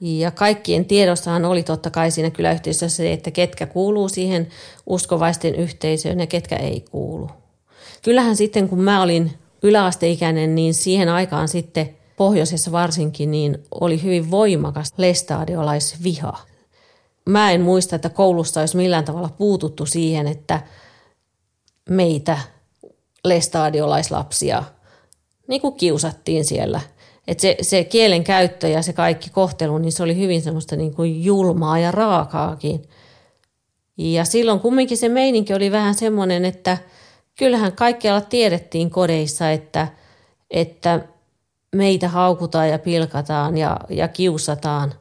Ja 0.00 0.30
kaikkien 0.30 0.84
tiedossahan 0.84 1.44
oli 1.44 1.62
totta 1.62 1.90
kai 1.90 2.10
siinä 2.10 2.30
kyläyhteisössä 2.30 2.96
se, 2.96 3.12
että 3.12 3.30
ketkä 3.30 3.66
kuuluu 3.66 4.08
siihen 4.08 4.48
uskovaisten 4.86 5.54
yhteisöön 5.54 6.20
ja 6.20 6.26
ketkä 6.26 6.56
ei 6.56 6.80
kuulu. 6.80 7.30
Kyllähän 8.02 8.36
sitten 8.36 8.68
kun 8.68 8.80
mä 8.80 9.02
olin 9.02 9.32
yläasteikäinen, 9.62 10.54
niin 10.54 10.74
siihen 10.74 11.08
aikaan 11.08 11.48
sitten 11.48 11.96
pohjoisessa 12.16 12.72
varsinkin 12.72 13.30
niin 13.30 13.58
oli 13.80 14.02
hyvin 14.02 14.30
voimakas 14.30 14.92
lestadiolaisviha. 14.96 16.38
Mä 17.28 17.50
en 17.50 17.60
muista, 17.60 17.96
että 17.96 18.08
koulussa 18.08 18.60
olisi 18.60 18.76
millään 18.76 19.04
tavalla 19.04 19.28
puututtu 19.38 19.86
siihen, 19.86 20.26
että 20.26 20.62
meitä 21.88 22.38
lestadiolaislapsia 23.24 24.62
niin 25.48 25.60
kuin 25.60 25.74
kiusattiin 25.74 26.44
siellä. 26.44 26.80
Et 27.26 27.40
se, 27.40 27.56
se 27.60 27.84
kielen 27.84 28.24
käyttö 28.24 28.68
ja 28.68 28.82
se 28.82 28.92
kaikki 28.92 29.30
kohtelu, 29.30 29.78
niin 29.78 29.92
se 29.92 30.02
oli 30.02 30.16
hyvin 30.16 30.42
semmoista 30.42 30.76
niin 30.76 30.94
kuin 30.94 31.24
julmaa 31.24 31.78
ja 31.78 31.90
raakaakin. 31.90 32.82
Ja 33.96 34.24
silloin 34.24 34.60
kumminkin 34.60 34.96
se 34.96 35.08
meininki 35.08 35.54
oli 35.54 35.72
vähän 35.72 35.94
semmoinen, 35.94 36.44
että 36.44 36.78
kyllähän 37.38 37.72
kaikkialla 37.72 38.20
tiedettiin 38.20 38.90
kodeissa, 38.90 39.50
että, 39.50 39.88
että 40.50 41.00
meitä 41.72 42.08
haukutaan 42.08 42.68
ja 42.68 42.78
pilkataan 42.78 43.56
ja, 43.58 43.80
ja 43.88 44.08
kiusataan. 44.08 44.94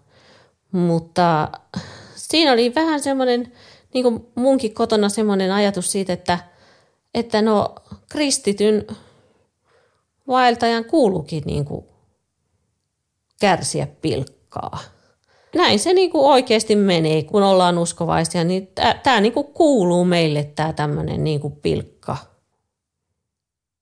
Mutta 0.71 1.49
siinä 2.15 2.53
oli 2.53 2.75
vähän 2.75 2.99
semmoinen, 2.99 3.51
niin 3.93 4.03
kuin 4.03 4.27
munkin 4.35 4.73
kotona 4.73 5.09
semmoinen 5.09 5.51
ajatus 5.51 5.91
siitä, 5.91 6.13
että, 6.13 6.39
että 7.13 7.41
no 7.41 7.75
kristityn 8.09 8.87
vaeltajan 10.27 10.85
kuuluukin 10.85 11.43
niin 11.45 11.65
kuin 11.65 11.85
kärsiä 13.39 13.87
pilkkaa. 13.87 14.79
Näin 15.55 15.79
se 15.79 15.93
niin 15.93 16.11
kuin 16.11 16.25
oikeasti 16.25 16.75
menee, 16.75 17.23
kun 17.23 17.43
ollaan 17.43 17.77
uskovaisia, 17.77 18.43
niin 18.43 18.69
tämä 19.03 19.21
niin 19.21 19.33
kuin 19.33 19.47
kuuluu 19.47 20.05
meille 20.05 20.43
tämä 20.43 20.73
tämmöinen 20.73 21.23
niin 21.23 21.39
kuin 21.39 21.55
pilkka. 21.55 22.17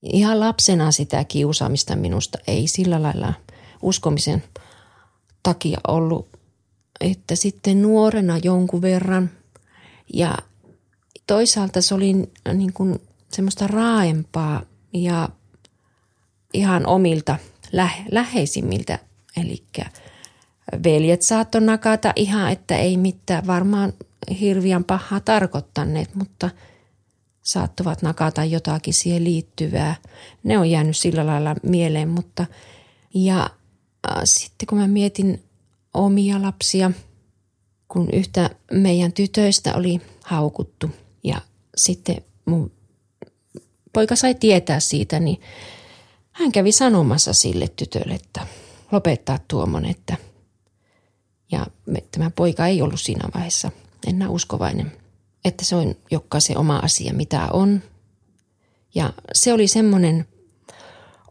Ihan 0.02 0.40
lapsena 0.40 0.92
sitä 0.92 1.24
kiusaamista 1.24 1.96
minusta 1.96 2.38
ei 2.46 2.68
sillä 2.68 3.02
lailla 3.02 3.34
uskomisen 3.82 4.42
takia 5.42 5.78
ollut, 5.88 6.28
että 7.00 7.36
sitten 7.36 7.82
nuorena 7.82 8.38
jonkun 8.42 8.82
verran 8.82 9.30
ja 10.14 10.38
toisaalta 11.26 11.82
se 11.82 11.94
oli 11.94 12.14
niin 12.54 12.72
kuin 12.72 12.98
semmoista 13.32 13.66
raaempaa 13.66 14.62
ja 14.92 15.28
ihan 16.52 16.86
omilta 16.86 17.38
lähe, 17.72 18.04
läheisimmiltä. 18.10 18.98
Eli 19.36 19.64
veljet 20.84 21.22
saattoi 21.22 21.60
nakata 21.60 22.12
ihan, 22.16 22.52
että 22.52 22.76
ei 22.76 22.96
mitään 22.96 23.46
varmaan 23.46 23.92
hirviän 24.40 24.84
pahaa 24.84 25.20
tarkoittaneet, 25.20 26.14
mutta 26.14 26.50
saattavat 27.42 28.02
nakata 28.02 28.44
jotakin 28.44 28.94
siihen 28.94 29.24
liittyvää. 29.24 29.96
Ne 30.42 30.58
on 30.58 30.70
jäänyt 30.70 30.96
sillä 30.96 31.26
lailla 31.26 31.56
mieleen, 31.62 32.08
mutta 32.08 32.46
ja 33.14 33.42
äh, 34.10 34.20
sitten 34.24 34.66
kun 34.66 34.78
mä 34.78 34.88
mietin 34.88 35.42
omia 35.94 36.42
lapsia, 36.42 36.90
kun 37.88 38.08
yhtä 38.12 38.50
meidän 38.72 39.12
tytöistä 39.12 39.74
oli 39.74 40.00
haukuttu 40.24 40.90
ja 41.24 41.40
sitten 41.76 42.16
mun 42.44 42.72
poika 43.92 44.16
sai 44.16 44.34
tietää 44.34 44.80
siitä, 44.80 45.20
niin 45.20 45.40
hän 46.32 46.52
kävi 46.52 46.72
sanomassa 46.72 47.32
sille 47.32 47.68
tytölle, 47.68 48.14
että 48.14 48.46
lopettaa 48.94 49.38
tuomon, 49.48 49.84
että 49.84 50.16
ja 51.52 51.66
tämä 52.10 52.30
poika 52.30 52.66
ei 52.66 52.82
ollut 52.82 53.00
siinä 53.00 53.28
vaiheessa 53.34 53.70
enää 54.06 54.28
uskovainen, 54.28 54.92
että 55.44 55.64
se 55.64 55.76
on 55.76 55.94
jokaisen 56.10 56.58
oma 56.58 56.76
asia, 56.76 57.14
mitä 57.14 57.48
on. 57.52 57.82
Ja 58.94 59.12
se 59.32 59.52
oli 59.52 59.68
semmoinen, 59.68 60.28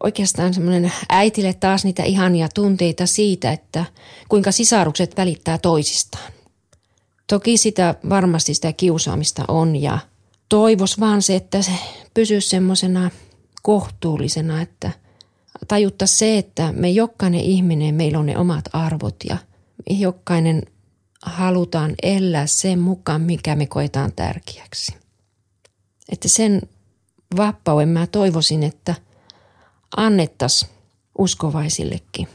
oikeastaan 0.04 0.54
semmoinen 0.54 0.93
äitille 1.10 1.54
taas 1.54 1.86
niitä 1.86 2.04
ihania 2.04 2.49
tunteita 2.54 3.06
siitä, 3.06 3.52
että 3.52 3.86
kuinka 4.30 4.52
sisarukset 4.52 5.17
välittää 5.17 5.58
toisistaan. 5.58 6.34
Toki 7.28 7.58
sitä 7.58 7.95
varmasti 8.10 8.54
sitä 8.54 8.73
kiusaamista 8.73 9.45
on 9.47 9.76
ja 9.76 9.99
toivos 10.49 10.99
vaan 10.99 11.21
se, 11.21 11.36
että 11.36 11.62
se 11.62 11.71
pysyisi 12.13 12.49
semmoisena 12.49 13.12
kohtuullisena, 13.62 14.62
että 14.62 14.91
tajutta 15.67 16.08
se, 16.08 16.38
että 16.38 16.71
me 16.71 16.89
jokainen 16.89 17.41
ihminen, 17.41 17.95
meillä 17.95 18.19
on 18.19 18.26
ne 18.26 18.38
omat 18.38 18.65
arvot 18.73 19.15
ja 19.30 19.38
jokainen 19.89 20.62
halutaan 21.21 21.95
elää 22.04 22.47
sen 22.47 22.80
mukaan, 22.80 23.21
mikä 23.21 23.56
me 23.56 23.65
koetaan 23.65 24.12
tärkeäksi. 24.15 24.95
Että 26.12 26.28
sen 26.28 26.62
vapauden 27.38 27.89
mä 27.89 28.08
toivoisin, 28.08 28.63
että 28.63 28.95
annettaisiin 29.97 30.71
uskovaisillekin. 31.17 32.28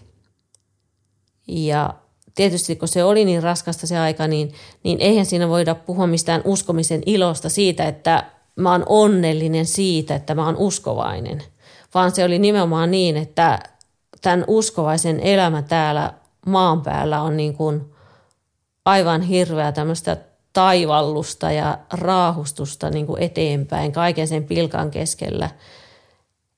Ja 1.49 1.95
tietysti 2.35 2.77
kun 2.77 2.89
se 2.89 3.05
oli 3.05 3.25
niin 3.25 3.43
raskasta 3.43 3.87
se 3.87 3.99
aika, 3.99 4.27
niin, 4.27 4.53
niin 4.85 5.01
eihän 5.01 5.27
siinä 5.27 5.49
voida 5.49 5.75
puhua 5.75 6.07
mistään 6.07 6.43
uskomisen 6.45 7.03
ilosta 7.07 7.49
siitä, 7.49 7.85
että 7.85 8.31
mä 8.57 8.73
oon 8.73 8.83
onnellinen 8.87 9.67
siitä, 9.67 10.15
että 10.15 10.35
mä 10.35 10.47
oon 10.47 10.57
uskovainen. 10.57 11.43
Vaan 11.95 12.11
se 12.11 12.25
oli 12.25 12.39
nimenomaan 12.39 12.91
niin, 12.91 13.17
että 13.17 13.59
tämän 14.23 14.45
uskovaisen 14.47 15.21
elämä 15.21 15.63
täällä 15.63 16.13
maan 16.47 16.83
päällä 16.83 17.23
on 17.23 17.37
niin 17.37 17.55
kuin 17.55 17.95
aivan 18.85 19.23
hirveä 19.23 19.73
tämmöistä 19.73 20.17
taivallusta 20.53 21.53
ja 21.53 21.79
raahustusta 21.93 22.91
niin 22.91 23.07
kuin 23.07 23.23
eteenpäin 23.23 23.93
kaiken 23.93 24.29
sen 24.29 24.45
pilkan 24.45 24.91
keskellä. 24.91 25.51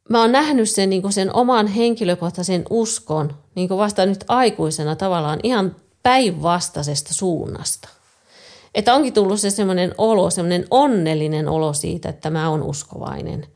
Mä 0.08 0.20
oon 0.20 0.32
nähnyt 0.32 0.70
sen, 0.70 0.90
niin 0.90 1.02
kuin 1.02 1.12
sen 1.12 1.34
oman 1.34 1.66
henkilökohtaisen 1.66 2.64
uskon 2.70 3.36
niin 3.54 3.68
kuin 3.68 3.78
vasta 3.78 4.06
nyt 4.06 4.24
aikuisena 4.28 4.96
tavallaan 4.96 5.40
ihan 5.42 5.76
päinvastaisesta 6.02 7.14
suunnasta. 7.14 7.88
Että 8.74 8.94
onkin 8.94 9.12
tullut 9.12 9.40
se 9.40 9.50
semmoinen 9.50 9.94
olo, 9.98 10.30
semmoinen 10.30 10.64
onnellinen 10.70 11.48
olo 11.48 11.72
siitä, 11.72 12.08
että 12.08 12.30
mä 12.30 12.48
oon 12.48 12.62
uskovainen. 12.62 13.46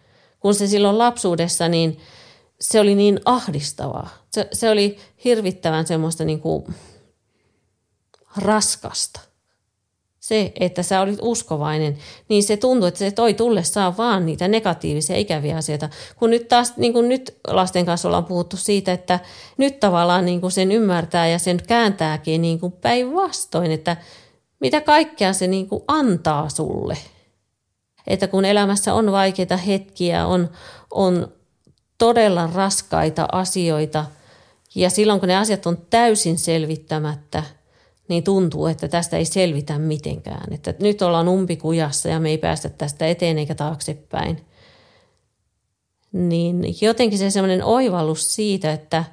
Kun 0.44 0.54
se 0.54 0.66
silloin 0.66 0.98
lapsuudessa, 0.98 1.68
niin 1.68 1.98
se 2.60 2.80
oli 2.80 2.94
niin 2.94 3.20
ahdistavaa. 3.24 4.08
Se, 4.30 4.48
se 4.52 4.70
oli 4.70 4.96
hirvittävän 5.24 5.86
semmoista 5.86 6.24
niin 6.24 6.40
kuin 6.40 6.64
raskasta. 8.36 9.20
Se, 10.20 10.52
että 10.60 10.82
sä 10.82 11.00
olit 11.00 11.18
uskovainen, 11.22 11.98
niin 12.28 12.42
se 12.42 12.56
tuntui, 12.56 12.88
että 12.88 12.98
se 12.98 13.10
toi 13.10 13.34
tullessaan 13.34 13.96
vaan 13.96 14.26
niitä 14.26 14.48
negatiivisia 14.48 15.16
ikäviä 15.16 15.56
asioita. 15.56 15.88
Kun 16.16 16.30
nyt 16.30 16.48
taas, 16.48 16.76
niin 16.76 16.92
kuin 16.92 17.08
nyt 17.08 17.38
lasten 17.46 17.86
kanssa 17.86 18.08
ollaan 18.08 18.24
puhuttu 18.24 18.56
siitä, 18.56 18.92
että 18.92 19.20
nyt 19.56 19.80
tavallaan 19.80 20.24
niin 20.24 20.40
kuin 20.40 20.52
sen 20.52 20.72
ymmärtää 20.72 21.28
ja 21.28 21.38
sen 21.38 21.60
kääntääkin 21.66 22.42
niin 22.42 22.60
kuin 22.60 22.72
päinvastoin, 22.72 23.70
että 23.70 23.96
mitä 24.60 24.80
kaikkea 24.80 25.32
se 25.32 25.46
niin 25.46 25.68
kuin 25.68 25.84
antaa 25.88 26.48
sulle. 26.48 26.96
Että 28.06 28.28
kun 28.28 28.44
elämässä 28.44 28.94
on 28.94 29.12
vaikeita 29.12 29.56
hetkiä, 29.56 30.26
on, 30.26 30.50
on 30.90 31.32
todella 31.98 32.50
raskaita 32.54 33.28
asioita 33.32 34.04
ja 34.74 34.90
silloin 34.90 35.20
kun 35.20 35.28
ne 35.28 35.36
asiat 35.36 35.66
on 35.66 35.78
täysin 35.90 36.38
selvittämättä, 36.38 37.42
niin 38.08 38.24
tuntuu, 38.24 38.66
että 38.66 38.88
tästä 38.88 39.16
ei 39.16 39.24
selvitä 39.24 39.78
mitenkään. 39.78 40.52
Että 40.52 40.74
nyt 40.80 41.02
ollaan 41.02 41.28
umpikujassa 41.28 42.08
ja 42.08 42.20
me 42.20 42.30
ei 42.30 42.38
päästä 42.38 42.68
tästä 42.68 43.06
eteen 43.06 43.38
eikä 43.38 43.54
taaksepäin. 43.54 44.46
Niin 46.12 46.64
jotenkin 46.80 47.18
se 47.18 47.30
semmoinen 47.30 47.64
oivallus 47.64 48.34
siitä, 48.34 48.72
että 48.72 49.04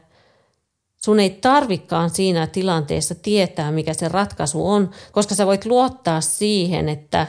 sun 0.98 1.20
ei 1.20 1.30
tarvikaan 1.30 2.10
siinä 2.10 2.48
tilanteessa 2.48 3.16
tietää, 3.16 3.72
mikä 3.72 3.94
se 3.94 4.08
ratkaisu 4.08 4.70
on, 4.70 4.92
koska 5.12 5.36
sä 5.36 5.46
voit 5.46 5.66
luottaa 5.66 6.22
siihen, 6.22 6.90
että 6.90 7.28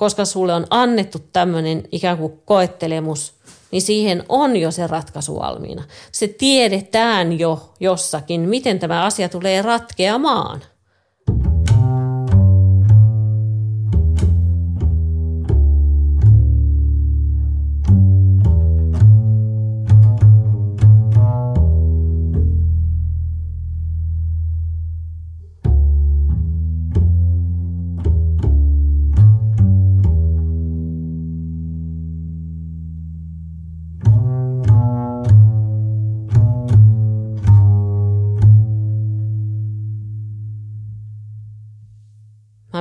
koska 0.00 0.24
sulle 0.24 0.54
on 0.54 0.66
annettu 0.70 1.18
tämmöinen 1.32 1.82
ikään 1.92 2.18
kuin 2.18 2.40
koettelemus– 2.44 3.32
niin 3.70 3.82
siihen 3.82 4.24
on 4.28 4.56
jo 4.56 4.70
se 4.70 4.86
ratkaisu 4.86 5.36
valmiina. 5.36 5.84
Se 6.12 6.28
tiedetään 6.28 7.38
jo 7.38 7.74
jossakin, 7.80 8.40
miten 8.40 8.78
tämä 8.78 9.04
asia 9.04 9.28
tulee 9.28 9.62
ratkeamaan. 9.62 10.62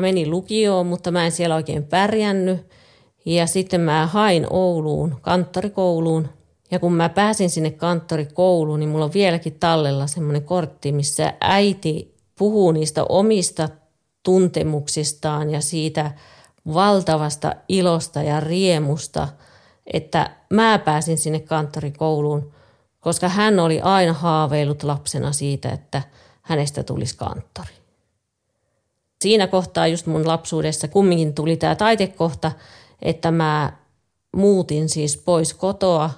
Menin 0.01 0.29
lukioon, 0.29 0.87
mutta 0.87 1.11
mä 1.11 1.25
en 1.25 1.31
siellä 1.31 1.55
oikein 1.55 1.83
pärjännyt. 1.83 2.69
Ja 3.25 3.47
sitten 3.47 3.81
mä 3.81 4.07
hain 4.07 4.47
Ouluun, 4.49 5.15
kanttorikouluun. 5.21 6.29
Ja 6.71 6.79
kun 6.79 6.93
mä 6.93 7.09
pääsin 7.09 7.49
sinne 7.49 7.71
kanttorikouluun, 7.71 8.79
niin 8.79 8.89
mulla 8.89 9.05
on 9.05 9.13
vieläkin 9.13 9.57
tallella 9.59 10.07
semmoinen 10.07 10.43
kortti, 10.43 10.91
missä 10.91 11.33
äiti 11.41 12.15
puhuu 12.37 12.71
niistä 12.71 13.03
omista 13.03 13.69
tuntemuksistaan 14.23 15.49
ja 15.49 15.61
siitä 15.61 16.11
valtavasta 16.73 17.55
ilosta 17.69 18.23
ja 18.23 18.39
riemusta, 18.39 19.27
että 19.93 20.31
mä 20.49 20.79
pääsin 20.79 21.17
sinne 21.17 21.39
kanttorikouluun, 21.39 22.51
koska 22.99 23.29
hän 23.29 23.59
oli 23.59 23.81
aina 23.81 24.13
haaveillut 24.13 24.83
lapsena 24.83 25.31
siitä, 25.31 25.69
että 25.69 26.01
hänestä 26.41 26.83
tulisi 26.83 27.17
kanttori. 27.17 27.78
Siinä 29.21 29.47
kohtaa 29.47 29.87
just 29.87 30.05
mun 30.05 30.27
lapsuudessa 30.27 30.87
kumminkin 30.87 31.33
tuli 31.33 31.57
tämä 31.57 31.75
taitekohta, 31.75 32.51
että 33.01 33.31
mä 33.31 33.73
muutin 34.35 34.89
siis 34.89 35.17
pois 35.17 35.53
kotoa 35.53 36.09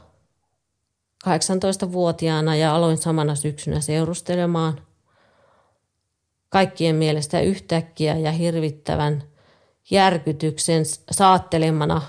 18-vuotiaana 1.27 2.55
ja 2.55 2.75
aloin 2.75 2.97
samana 2.97 3.35
syksynä 3.35 3.81
seurustelemaan. 3.81 4.81
Kaikkien 6.49 6.95
mielestä 6.95 7.41
yhtäkkiä 7.41 8.17
ja 8.17 8.31
hirvittävän 8.31 9.23
järkytyksen 9.91 10.83
saattelemana 11.11 12.01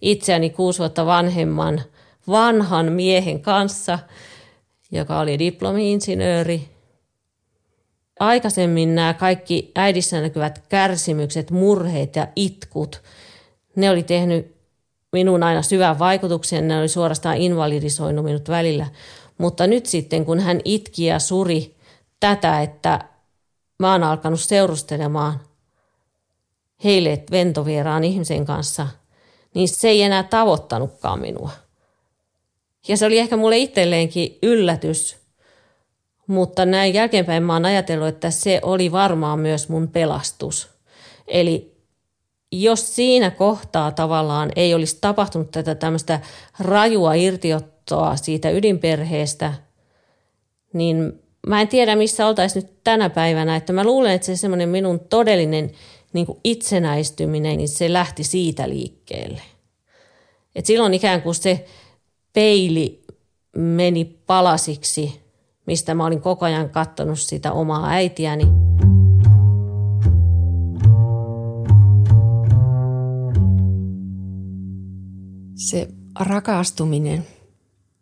itseäni 0.00 0.50
kuusi 0.50 0.78
vuotta 0.78 1.06
vanhemman 1.06 1.82
vanhan 2.28 2.92
miehen 2.92 3.40
kanssa, 3.40 3.98
joka 4.92 5.20
oli 5.20 5.38
diplomi-insinööri 5.38 6.79
aikaisemmin 8.20 8.94
nämä 8.94 9.14
kaikki 9.14 9.72
äidissä 9.74 10.20
näkyvät 10.20 10.62
kärsimykset, 10.68 11.50
murheet 11.50 12.16
ja 12.16 12.28
itkut, 12.36 13.02
ne 13.76 13.90
oli 13.90 14.02
tehnyt 14.02 14.56
minun 15.12 15.42
aina 15.42 15.62
syvän 15.62 15.98
vaikutuksen, 15.98 16.68
ne 16.68 16.78
oli 16.78 16.88
suorastaan 16.88 17.36
invalidisoinut 17.36 18.24
minut 18.24 18.48
välillä. 18.48 18.86
Mutta 19.38 19.66
nyt 19.66 19.86
sitten, 19.86 20.24
kun 20.24 20.40
hän 20.40 20.60
itki 20.64 21.04
ja 21.04 21.18
suri 21.18 21.76
tätä, 22.20 22.62
että 22.62 23.04
mä 23.78 23.92
oon 23.92 24.02
alkanut 24.02 24.40
seurustelemaan 24.40 25.40
heille 26.84 27.24
ventovieraan 27.30 28.04
ihmisen 28.04 28.44
kanssa, 28.44 28.86
niin 29.54 29.68
se 29.68 29.88
ei 29.88 30.02
enää 30.02 30.22
tavoittanutkaan 30.22 31.20
minua. 31.20 31.50
Ja 32.88 32.96
se 32.96 33.06
oli 33.06 33.18
ehkä 33.18 33.36
mulle 33.36 33.58
itselleenkin 33.58 34.38
yllätys, 34.42 35.19
mutta 36.30 36.64
näin 36.64 36.94
jälkeenpäin 36.94 37.42
mä 37.42 37.52
oon 37.52 37.64
ajatellut, 37.64 38.08
että 38.08 38.30
se 38.30 38.60
oli 38.62 38.92
varmaan 38.92 39.38
myös 39.38 39.68
mun 39.68 39.88
pelastus. 39.88 40.68
Eli 41.28 41.76
jos 42.52 42.96
siinä 42.96 43.30
kohtaa 43.30 43.90
tavallaan 43.90 44.50
ei 44.56 44.74
olisi 44.74 44.98
tapahtunut 45.00 45.50
tätä 45.50 45.74
tämmöistä 45.74 46.20
rajua 46.58 47.14
irtiottoa 47.14 48.16
siitä 48.16 48.50
ydinperheestä, 48.50 49.54
niin 50.72 51.22
mä 51.46 51.60
en 51.60 51.68
tiedä, 51.68 51.96
missä 51.96 52.26
oltaisiin 52.26 52.64
nyt 52.64 52.84
tänä 52.84 53.10
päivänä. 53.10 53.56
Että 53.56 53.72
mä 53.72 53.84
luulen, 53.84 54.12
että 54.12 54.26
se 54.26 54.36
semmoinen 54.36 54.68
minun 54.68 55.00
todellinen 55.00 55.70
niin 56.12 56.26
kuin 56.26 56.38
itsenäistyminen, 56.44 57.56
niin 57.56 57.68
se 57.68 57.92
lähti 57.92 58.24
siitä 58.24 58.68
liikkeelle. 58.68 59.42
Et 60.54 60.66
silloin 60.66 60.94
ikään 60.94 61.22
kuin 61.22 61.34
se 61.34 61.64
peili 62.32 63.02
meni 63.56 64.04
palasiksi 64.04 65.29
mistä 65.70 65.94
mä 65.94 66.06
olin 66.06 66.20
koko 66.20 66.44
ajan 66.46 66.70
katsonut 66.70 67.18
sitä 67.18 67.52
omaa 67.52 67.88
äitiäni. 67.88 68.44
Se 75.54 75.88
rakastuminen 76.20 77.26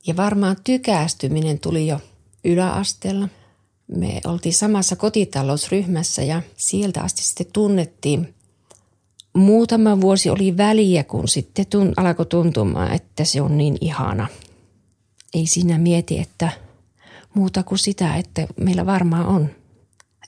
ja 0.06 0.16
varmaan 0.16 0.56
tykästyminen 0.64 1.58
tuli 1.58 1.86
jo 1.86 2.00
yläasteella. 2.44 3.28
Me 3.96 4.20
oltiin 4.24 4.54
samassa 4.54 4.96
kotitalousryhmässä 4.96 6.22
ja 6.22 6.42
sieltä 6.56 7.02
asti 7.02 7.22
sitten 7.22 7.46
tunnettiin. 7.52 8.34
Muutama 9.34 10.00
vuosi 10.00 10.30
oli 10.30 10.56
väliä, 10.56 11.04
kun 11.04 11.28
sitten 11.28 11.66
tun, 11.66 11.92
alkoi 11.96 12.26
tuntumaan, 12.26 12.92
että 12.92 13.24
se 13.24 13.40
on 13.42 13.58
niin 13.58 13.78
ihana. 13.80 14.28
Ei 15.34 15.46
siinä 15.46 15.78
mieti, 15.78 16.18
että 16.18 16.67
muuta 17.38 17.62
kuin 17.62 17.78
sitä, 17.78 18.16
että 18.16 18.46
meillä 18.56 18.86
varmaan 18.86 19.26
on 19.26 19.50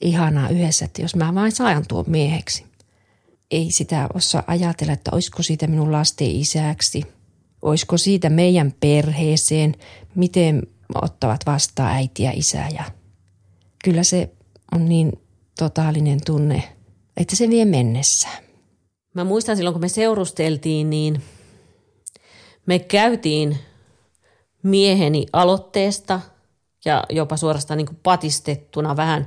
ihanaa 0.01 0.49
yhdessä, 0.49 0.85
että 0.85 1.03
jos 1.03 1.17
mä 1.17 1.35
vain 1.35 1.53
saan 1.53 1.85
tuon 1.89 2.05
mieheksi. 2.09 2.65
Ei 3.51 3.71
sitä 3.71 4.09
osaa 4.15 4.43
ajatella, 4.47 4.93
että 4.93 5.11
olisiko 5.15 5.43
siitä 5.43 5.67
minun 5.67 5.93
lasten 5.93 6.31
isäksi, 6.31 7.03
olisiko 7.63 7.97
siitä 7.97 8.31
meidän 8.31 8.75
perheeseen, 8.81 9.75
miten 10.15 10.63
ottavat 11.03 11.41
vastaan 11.47 11.95
äiti 11.95 12.23
ja 12.23 12.33
isä. 12.35 12.65
Ja 12.75 12.85
kyllä 13.85 14.03
se 14.03 14.31
on 14.73 14.89
niin 14.89 15.13
totaalinen 15.59 16.21
tunne, 16.27 16.63
että 17.17 17.37
se 17.37 17.49
vie 17.49 17.65
mennessä. 17.65 18.29
Mä 19.15 19.25
muistan 19.25 19.57
silloin, 19.57 19.75
kun 19.75 19.81
me 19.81 19.89
seurusteltiin, 19.89 20.91
niin 20.91 21.23
me 22.67 22.79
käytiin 22.79 23.59
mieheni 24.63 25.27
aloitteesta– 25.33 26.21
ja 26.85 27.05
jopa 27.11 27.37
suorastaan 27.37 27.79
niin 27.79 27.87
kuin 27.87 27.99
patistettuna 28.03 28.97
vähän 28.97 29.27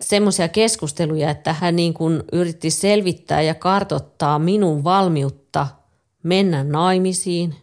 semmoisia 0.00 0.48
keskusteluja, 0.48 1.30
että 1.30 1.52
hän 1.52 1.76
niin 1.76 1.94
kuin 1.94 2.22
yritti 2.32 2.70
selvittää 2.70 3.42
ja 3.42 3.54
kartottaa 3.54 4.38
minun 4.38 4.84
valmiutta 4.84 5.66
mennä 6.22 6.64
naimisiin 6.64 7.54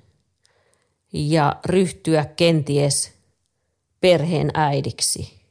ja 1.13 1.55
ryhtyä 1.65 2.25
kenties 2.25 3.11
perheen 4.01 4.51
äidiksi. 4.53 5.41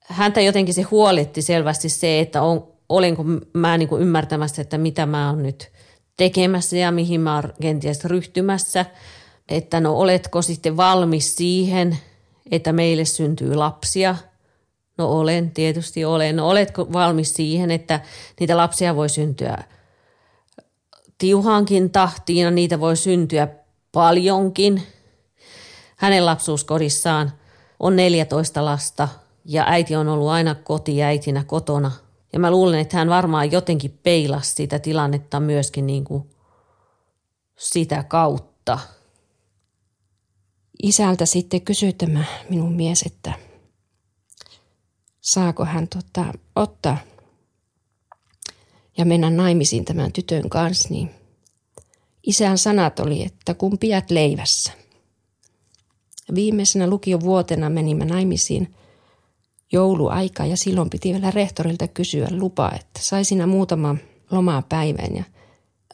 Häntä 0.00 0.40
jotenkin 0.40 0.74
se 0.74 0.82
huoletti 0.82 1.42
selvästi 1.42 1.88
se, 1.88 2.20
että 2.20 2.42
on, 2.42 2.72
olenko 2.88 3.24
mä 3.52 3.78
niin 3.78 3.88
kuin 3.88 4.02
ymmärtämässä, 4.02 4.62
että 4.62 4.78
mitä 4.78 5.06
mä 5.06 5.30
oon 5.30 5.42
nyt 5.42 5.72
tekemässä 6.16 6.76
ja 6.76 6.92
mihin 6.92 7.20
mä 7.20 7.34
oon 7.34 7.52
kenties 7.62 8.04
ryhtymässä. 8.04 8.86
Että 9.48 9.80
no 9.80 9.98
oletko 9.98 10.42
sitten 10.42 10.76
valmis 10.76 11.36
siihen– 11.36 11.98
että 12.52 12.72
meille 12.72 13.04
syntyy 13.04 13.54
lapsia? 13.54 14.16
No 14.98 15.08
olen, 15.08 15.50
tietysti 15.50 16.04
olen. 16.04 16.36
No 16.36 16.48
oletko 16.48 16.92
valmis 16.92 17.34
siihen, 17.34 17.70
että 17.70 18.00
niitä 18.40 18.56
lapsia 18.56 18.96
voi 18.96 19.08
syntyä 19.08 19.58
tiuhankin 21.18 21.90
tahtiin 21.90 22.44
ja 22.44 22.50
niitä 22.50 22.80
voi 22.80 22.96
syntyä 22.96 23.48
paljonkin? 23.92 24.82
Hänen 25.96 26.26
lapsuuskodissaan 26.26 27.32
on 27.80 27.96
14 27.96 28.64
lasta 28.64 29.08
ja 29.44 29.64
äiti 29.66 29.96
on 29.96 30.08
ollut 30.08 30.28
aina 30.28 30.54
kotiäitinä 30.54 31.44
kotona. 31.44 31.90
Ja 32.32 32.38
mä 32.38 32.50
luulen, 32.50 32.80
että 32.80 32.96
hän 32.96 33.08
varmaan 33.08 33.52
jotenkin 33.52 33.98
peilasi 34.02 34.54
sitä 34.54 34.78
tilannetta 34.78 35.40
myöskin 35.40 35.86
niin 35.86 36.04
kuin 36.04 36.30
sitä 37.58 38.04
kautta 38.08 38.78
isältä 40.82 41.26
sitten 41.26 41.62
kysyi 41.62 41.92
tämä 41.92 42.24
minun 42.50 42.72
mies, 42.72 43.02
että 43.02 43.32
saako 45.20 45.64
hän 45.64 45.88
tota, 45.88 46.24
ottaa 46.56 46.98
ja 48.98 49.04
mennä 49.04 49.30
naimisiin 49.30 49.84
tämän 49.84 50.12
tytön 50.12 50.48
kanssa, 50.48 50.88
niin 50.90 51.10
isän 52.26 52.58
sanat 52.58 53.00
oli, 53.00 53.22
että 53.22 53.54
kun 53.54 53.78
piät 53.78 54.10
leivässä. 54.10 54.72
Viimeisenä 56.34 56.86
lukiovuotena 56.86 57.70
menimme 57.70 58.04
naimisiin 58.04 58.74
jouluaika 59.72 60.46
ja 60.46 60.56
silloin 60.56 60.90
piti 60.90 61.12
vielä 61.12 61.30
rehtorilta 61.30 61.88
kysyä 61.88 62.28
lupaa, 62.30 62.72
että 62.74 63.00
sai 63.00 63.24
siinä 63.24 63.46
muutama 63.46 63.96
lomaa 64.30 64.62
päivän 64.62 65.16
ja 65.16 65.24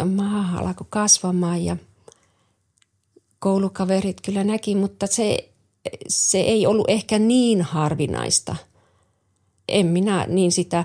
maa 0.04 0.58
alkoi 0.58 0.86
kasvamaan 0.90 1.64
ja 1.64 1.76
koulukaverit 3.38 4.20
kyllä 4.20 4.44
näki, 4.44 4.74
mutta 4.74 5.06
se, 5.06 5.48
se 6.08 6.40
ei 6.40 6.66
ollut 6.66 6.90
ehkä 6.90 7.18
niin 7.18 7.62
harvinaista. 7.62 8.56
En 9.68 9.86
minä 9.86 10.26
niin 10.28 10.52
sitä 10.52 10.84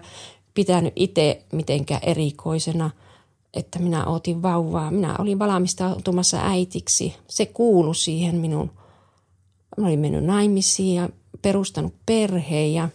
pitänyt 0.53 0.93
itse 0.95 1.43
mitenkään 1.51 2.01
erikoisena, 2.03 2.89
että 3.53 3.79
minä 3.79 4.05
otin 4.05 4.41
vauvaa. 4.41 4.91
Minä 4.91 5.15
olin 5.19 5.39
valmistautumassa 5.39 6.37
äitiksi. 6.41 7.15
Se 7.27 7.45
kuului 7.45 7.95
siihen 7.95 8.35
minun. 8.35 8.71
Mä 9.77 9.87
olin 9.87 9.99
mennyt 9.99 10.23
naimisiin 10.23 10.95
ja 10.95 11.09
perustanut 11.41 11.93
perheen 12.05 12.73
ja 12.73 12.89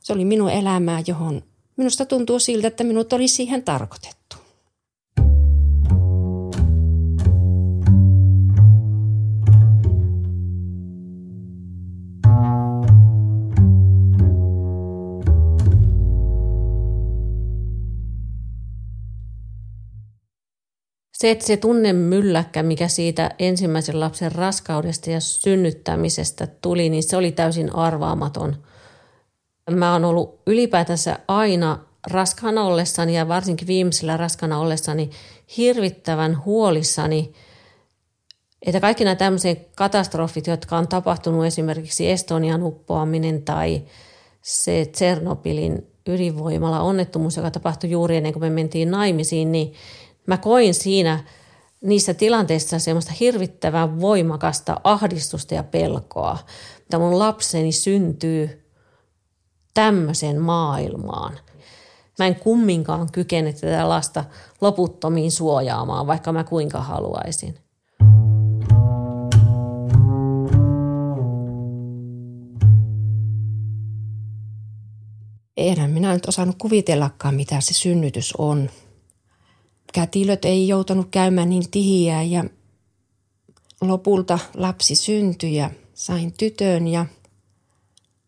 se 0.00 0.12
oli 0.12 0.24
minun 0.24 0.50
elämää, 0.50 1.02
johon 1.06 1.42
minusta 1.76 2.06
tuntuu 2.06 2.38
siltä, 2.38 2.68
että 2.68 2.84
minut 2.84 3.12
oli 3.12 3.28
siihen 3.28 3.62
tarkoitettu. 3.62 4.36
Se, 21.20 21.30
että 21.30 21.46
se 21.46 21.56
tunne 21.56 21.92
mylläkkä, 21.92 22.62
mikä 22.62 22.88
siitä 22.88 23.30
ensimmäisen 23.38 24.00
lapsen 24.00 24.32
raskaudesta 24.32 25.10
ja 25.10 25.20
synnyttämisestä 25.20 26.46
tuli, 26.46 26.88
niin 26.88 27.02
se 27.02 27.16
oli 27.16 27.32
täysin 27.32 27.74
arvaamaton. 27.74 28.56
Mä 29.70 29.92
oon 29.92 30.04
ollut 30.04 30.40
ylipäätänsä 30.46 31.18
aina 31.28 31.78
raskaana 32.06 32.64
ollessani 32.64 33.16
ja 33.16 33.28
varsinkin 33.28 33.66
viimeisellä 33.66 34.16
raskaana 34.16 34.58
ollessani 34.58 35.10
hirvittävän 35.56 36.44
huolissani, 36.44 37.32
että 38.66 38.80
kaikki 38.80 39.04
nämä 39.04 39.16
tämmöiset 39.16 39.68
katastrofit, 39.76 40.46
jotka 40.46 40.78
on 40.78 40.88
tapahtunut 40.88 41.46
esimerkiksi 41.46 42.10
Estonian 42.10 42.62
uppoaminen 42.62 43.42
tai 43.42 43.82
se 44.42 44.86
Tsernobylin 44.92 45.86
ydinvoimala 46.08 46.80
onnettomuus, 46.80 47.36
joka 47.36 47.50
tapahtui 47.50 47.90
juuri 47.90 48.16
ennen 48.16 48.32
kuin 48.32 48.42
me 48.42 48.50
mentiin 48.50 48.90
naimisiin, 48.90 49.52
niin 49.52 49.72
mä 50.26 50.36
koin 50.36 50.74
siinä 50.74 51.24
niissä 51.80 52.14
tilanteissa 52.14 52.78
semmoista 52.78 53.12
hirvittävän 53.20 54.00
voimakasta 54.00 54.80
ahdistusta 54.84 55.54
ja 55.54 55.62
pelkoa, 55.62 56.38
että 56.80 56.98
mun 56.98 57.18
lapseni 57.18 57.72
syntyy 57.72 58.70
tämmöiseen 59.74 60.40
maailmaan. 60.40 61.38
Mä 62.18 62.26
en 62.26 62.36
kumminkaan 62.36 63.08
kykene 63.12 63.52
tätä 63.52 63.88
lasta 63.88 64.24
loputtomiin 64.60 65.32
suojaamaan, 65.32 66.06
vaikka 66.06 66.32
mä 66.32 66.44
kuinka 66.44 66.80
haluaisin. 66.80 67.54
Eihän 75.56 75.90
minä 75.90 76.12
nyt 76.12 76.26
osannut 76.26 76.56
kuvitellakaan, 76.58 77.34
mitä 77.34 77.60
se 77.60 77.74
synnytys 77.74 78.34
on 78.38 78.70
kätilöt 79.92 80.44
ei 80.44 80.68
joutunut 80.68 81.08
käymään 81.10 81.50
niin 81.50 81.70
tihiä 81.70 82.22
ja 82.22 82.44
lopulta 83.80 84.38
lapsi 84.54 84.94
syntyi 84.94 85.54
ja 85.54 85.70
sain 85.94 86.32
tytön 86.32 86.88
ja 86.88 87.06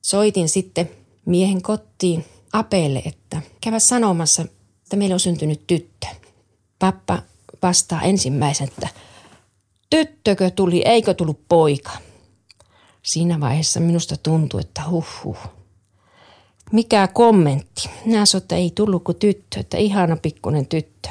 soitin 0.02 0.48
sitten 0.48 0.90
miehen 1.26 1.62
kotiin 1.62 2.24
Apeelle, 2.52 3.02
että 3.04 3.42
kävä 3.60 3.78
sanomassa, 3.78 4.42
että 4.82 4.96
meillä 4.96 5.14
on 5.14 5.20
syntynyt 5.20 5.66
tyttö. 5.66 6.06
Pappa 6.78 7.22
vastaa 7.62 8.02
ensimmäisen, 8.02 8.68
että 8.68 8.88
tyttökö 9.90 10.50
tuli, 10.50 10.82
eikö 10.84 11.14
tullut 11.14 11.40
poika. 11.48 11.90
Siinä 13.02 13.40
vaiheessa 13.40 13.80
minusta 13.80 14.16
tuntui, 14.16 14.60
että 14.60 14.82
huh 14.90 15.06
huh. 15.24 15.38
Mikä 16.72 17.08
kommentti? 17.08 17.90
Nää 18.06 18.24
että 18.36 18.56
ei 18.56 18.72
tullut 18.74 19.04
kuin 19.04 19.18
tyttö, 19.18 19.60
että 19.60 19.76
ihana 19.76 20.16
pikkunen 20.16 20.66
tyttö. 20.66 21.08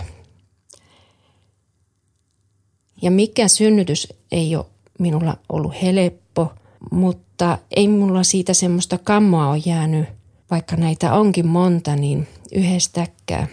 Ja 3.02 3.12
mikä 3.12 3.48
synnytys 3.48 4.14
ei 4.32 4.56
ole 4.56 4.66
minulla 5.00 5.38
ollut 5.50 5.74
helppo, 5.82 6.54
mutta 6.92 7.58
ei 7.76 7.88
mulla 7.88 8.24
siitä 8.24 8.54
semmoista 8.54 8.98
kammoa 8.98 9.50
ole 9.50 9.62
jäänyt, 9.66 10.06
vaikka 10.52 10.76
näitä 10.76 11.14
onkin 11.14 11.48
monta, 11.48 11.96
niin 11.96 12.28
yhdestäkään. 12.52 13.48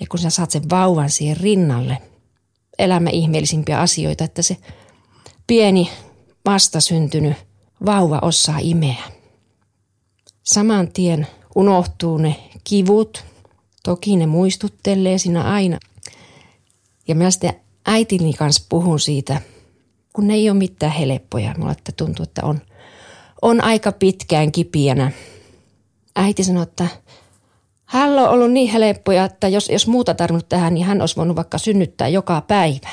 Ja 0.00 0.06
kun 0.10 0.18
sä 0.18 0.30
saat 0.30 0.50
sen 0.50 0.70
vauvan 0.70 1.10
siihen 1.10 1.36
rinnalle, 1.36 1.98
elämä 2.78 3.10
ihmeellisimpiä 3.10 3.80
asioita, 3.80 4.24
että 4.24 4.42
se 4.42 4.56
pieni 5.46 5.90
vastasyntynyt 6.44 7.36
vauva 7.86 8.18
osaa 8.22 8.58
imeä. 8.60 9.02
Saman 10.42 10.88
tien 10.88 11.26
unohtuu 11.54 12.18
ne 12.18 12.36
kivut. 12.64 13.24
Toki 13.82 14.16
ne 14.16 14.26
muistuttelee 14.26 15.18
siinä 15.18 15.42
aina 15.42 15.78
ja 17.08 17.14
mä 17.14 17.30
sitten 17.30 17.54
äitini 17.86 18.32
kanssa 18.32 18.66
puhun 18.68 19.00
siitä, 19.00 19.40
kun 20.12 20.26
ne 20.26 20.34
ei 20.34 20.50
ole 20.50 20.58
mitään 20.58 20.92
helppoja. 20.92 21.54
Mulla 21.58 21.72
että 21.72 21.92
tuntuu, 21.92 22.22
että 22.22 22.42
on, 22.44 22.60
on 23.42 23.64
aika 23.64 23.92
pitkään 23.92 24.52
kipiänä. 24.52 25.10
Äiti 26.16 26.44
sanoi, 26.44 26.62
että 26.62 26.86
hän 27.84 28.10
on 28.10 28.28
ollut 28.28 28.52
niin 28.52 28.72
helppoja, 28.72 29.24
että 29.24 29.48
jos, 29.48 29.68
jos 29.68 29.86
muuta 29.86 30.14
tarvinnut 30.14 30.48
tähän, 30.48 30.74
niin 30.74 30.86
hän 30.86 31.00
olisi 31.00 31.16
voinut 31.16 31.36
vaikka 31.36 31.58
synnyttää 31.58 32.08
joka 32.08 32.40
päivä. 32.40 32.88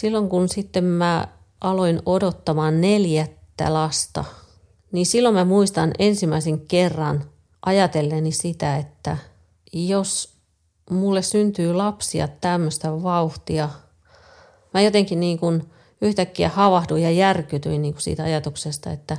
Silloin 0.00 0.28
kun 0.28 0.48
sitten 0.48 0.84
mä 0.84 1.28
aloin 1.60 2.02
odottamaan 2.06 2.80
neljättä 2.80 3.74
lasta– 3.74 4.24
niin 4.94 5.06
silloin 5.06 5.34
mä 5.34 5.44
muistan 5.44 5.90
ensimmäisen 5.98 6.60
kerran 6.60 7.24
ajatelleni 7.66 8.32
sitä, 8.32 8.76
että 8.76 9.16
jos 9.72 10.34
mulle 10.90 11.22
syntyy 11.22 11.72
lapsia 11.72 12.28
tämmöistä 12.28 13.02
vauhtia, 13.02 13.68
mä 14.74 14.80
jotenkin 14.80 15.20
niin 15.20 15.38
kuin 15.38 15.70
yhtäkkiä 16.00 16.48
havahduin 16.48 17.02
ja 17.02 17.10
järkytyin 17.10 17.82
niin 17.82 17.94
kuin 17.94 18.02
siitä 18.02 18.24
ajatuksesta, 18.24 18.90
että 18.90 19.16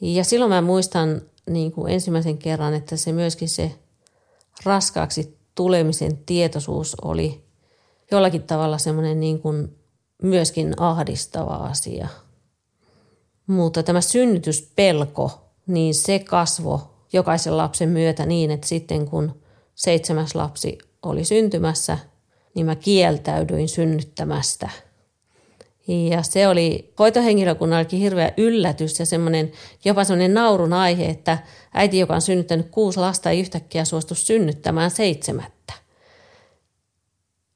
ja 0.00 0.24
silloin 0.24 0.50
mä 0.50 0.60
muistan 0.60 1.22
niin 1.50 1.72
kuin 1.72 1.92
ensimmäisen 1.92 2.38
kerran, 2.38 2.74
että 2.74 2.96
se 2.96 3.12
myöskin 3.12 3.48
se 3.48 3.74
raskaaksi 4.64 5.38
tulemisen 5.54 6.16
tietoisuus 6.16 6.94
oli 7.02 7.44
jollakin 8.10 8.42
tavalla 8.42 8.78
semmoinen 8.78 9.20
niin 9.20 9.40
kuin 9.40 9.78
myöskin 10.22 10.74
ahdistava 10.76 11.54
asia– 11.54 12.08
mutta 13.48 13.82
tämä 13.82 14.00
synnytyspelko, 14.00 15.30
niin 15.66 15.94
se 15.94 16.18
kasvo 16.18 16.94
jokaisen 17.12 17.56
lapsen 17.56 17.88
myötä 17.88 18.26
niin, 18.26 18.50
että 18.50 18.66
sitten 18.66 19.06
kun 19.06 19.42
seitsemäs 19.74 20.34
lapsi 20.34 20.78
oli 21.02 21.24
syntymässä, 21.24 21.98
niin 22.54 22.66
mä 22.66 22.76
kieltäydyin 22.76 23.68
synnyttämästä. 23.68 24.70
Ja 26.10 26.22
se 26.22 26.48
oli 26.48 26.92
hoitohenkilökunnallekin 26.98 28.00
hirveä 28.00 28.32
yllätys 28.36 28.98
ja 28.98 29.06
semmoinen, 29.06 29.52
jopa 29.84 30.04
semmoinen 30.04 30.34
naurun 30.34 30.72
aihe, 30.72 31.06
että 31.06 31.38
äiti, 31.74 31.98
joka 31.98 32.14
on 32.14 32.22
synnyttänyt 32.22 32.68
kuusi 32.70 33.00
lasta, 33.00 33.30
ei 33.30 33.40
yhtäkkiä 33.40 33.84
suostu 33.84 34.14
synnyttämään 34.14 34.90
seitsemättä. 34.90 35.72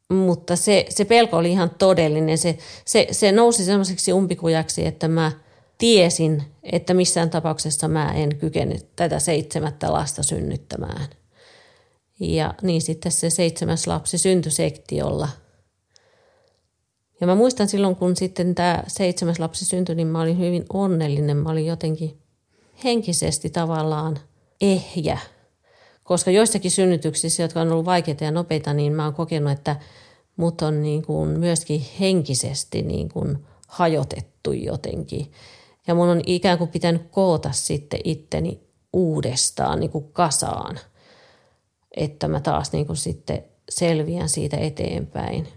Mutta 0.08 0.56
se, 0.56 0.86
se 0.88 1.04
pelko 1.04 1.36
oli 1.36 1.50
ihan 1.50 1.70
todellinen. 1.78 2.38
Se, 2.38 2.58
se, 2.84 3.06
se 3.10 3.32
nousi 3.32 3.64
semmoiseksi 3.64 4.12
umpikujaksi, 4.12 4.86
että 4.86 5.08
mä– 5.08 5.32
tiesin, 5.78 6.42
että 6.62 6.94
missään 6.94 7.30
tapauksessa 7.30 7.88
mä 7.88 8.12
en 8.12 8.36
kykene 8.36 8.78
tätä 8.96 9.18
seitsemättä 9.18 9.92
lasta 9.92 10.22
synnyttämään. 10.22 11.08
Ja 12.20 12.54
niin 12.62 12.82
sitten 12.82 13.12
se 13.12 13.30
seitsemäs 13.30 13.86
lapsi 13.86 14.18
syntyi 14.18 14.52
sektiolla. 14.52 15.28
Ja 17.20 17.26
mä 17.26 17.34
muistan 17.34 17.68
silloin, 17.68 17.96
kun 17.96 18.16
sitten 18.16 18.54
tämä 18.54 18.82
seitsemäs 18.86 19.38
lapsi 19.38 19.64
syntyi, 19.64 19.94
niin 19.94 20.08
mä 20.08 20.20
olin 20.20 20.38
hyvin 20.38 20.64
onnellinen. 20.72 21.36
Mä 21.36 21.50
olin 21.50 21.66
jotenkin 21.66 22.18
henkisesti 22.84 23.50
tavallaan 23.50 24.18
ehjä, 24.60 25.18
Koska 26.04 26.30
joissakin 26.30 26.70
synnytyksissä, 26.70 27.42
jotka 27.42 27.60
on 27.60 27.72
ollut 27.72 27.84
vaikeita 27.84 28.24
ja 28.24 28.30
nopeita, 28.30 28.74
niin 28.74 28.92
mä 28.92 29.04
oon 29.04 29.14
kokenut, 29.14 29.52
että 29.52 29.76
mut 30.36 30.62
on 30.62 30.82
niin 30.82 31.02
kuin 31.02 31.28
myöskin 31.28 31.86
henkisesti 32.00 32.82
niin 32.82 33.08
kuin 33.08 33.38
hajotettu 33.68 34.52
jotenkin. 34.52 35.32
Ja 35.86 35.94
mun 35.94 36.08
on 36.08 36.20
ikään 36.26 36.58
kuin 36.58 36.70
pitänyt 36.70 37.02
koota 37.10 37.52
sitten 37.52 38.00
itteni 38.04 38.60
uudestaan 38.92 39.80
niin 39.80 39.90
kuin 39.90 40.12
kasaan, 40.12 40.78
että 41.96 42.28
mä 42.28 42.40
taas 42.40 42.72
niin 42.72 42.86
kuin 42.86 42.96
sitten 42.96 43.44
selviän 43.68 44.28
siitä 44.28 44.56
eteenpäin. 44.56 45.48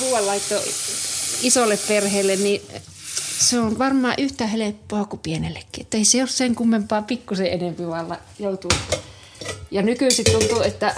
ruoanlaitto 0.00 0.54
isolle 1.42 1.78
perheelle, 1.88 2.36
niin 2.36 2.62
se 3.44 3.60
on 3.60 3.78
varmaan 3.78 4.14
yhtä 4.18 4.46
helppoa 4.46 5.04
kuin 5.04 5.20
pienellekin. 5.20 5.82
Että 5.82 5.96
ei 5.96 6.04
se 6.04 6.22
ole 6.22 6.28
sen 6.28 6.54
kummempaa 6.54 7.02
pikkusen 7.02 7.46
enempi, 7.46 7.86
vaan 7.86 8.18
joutuu. 8.38 8.70
Ja 9.70 9.82
nykyisin 9.82 10.24
tuntuu, 10.32 10.62
että 10.62 10.94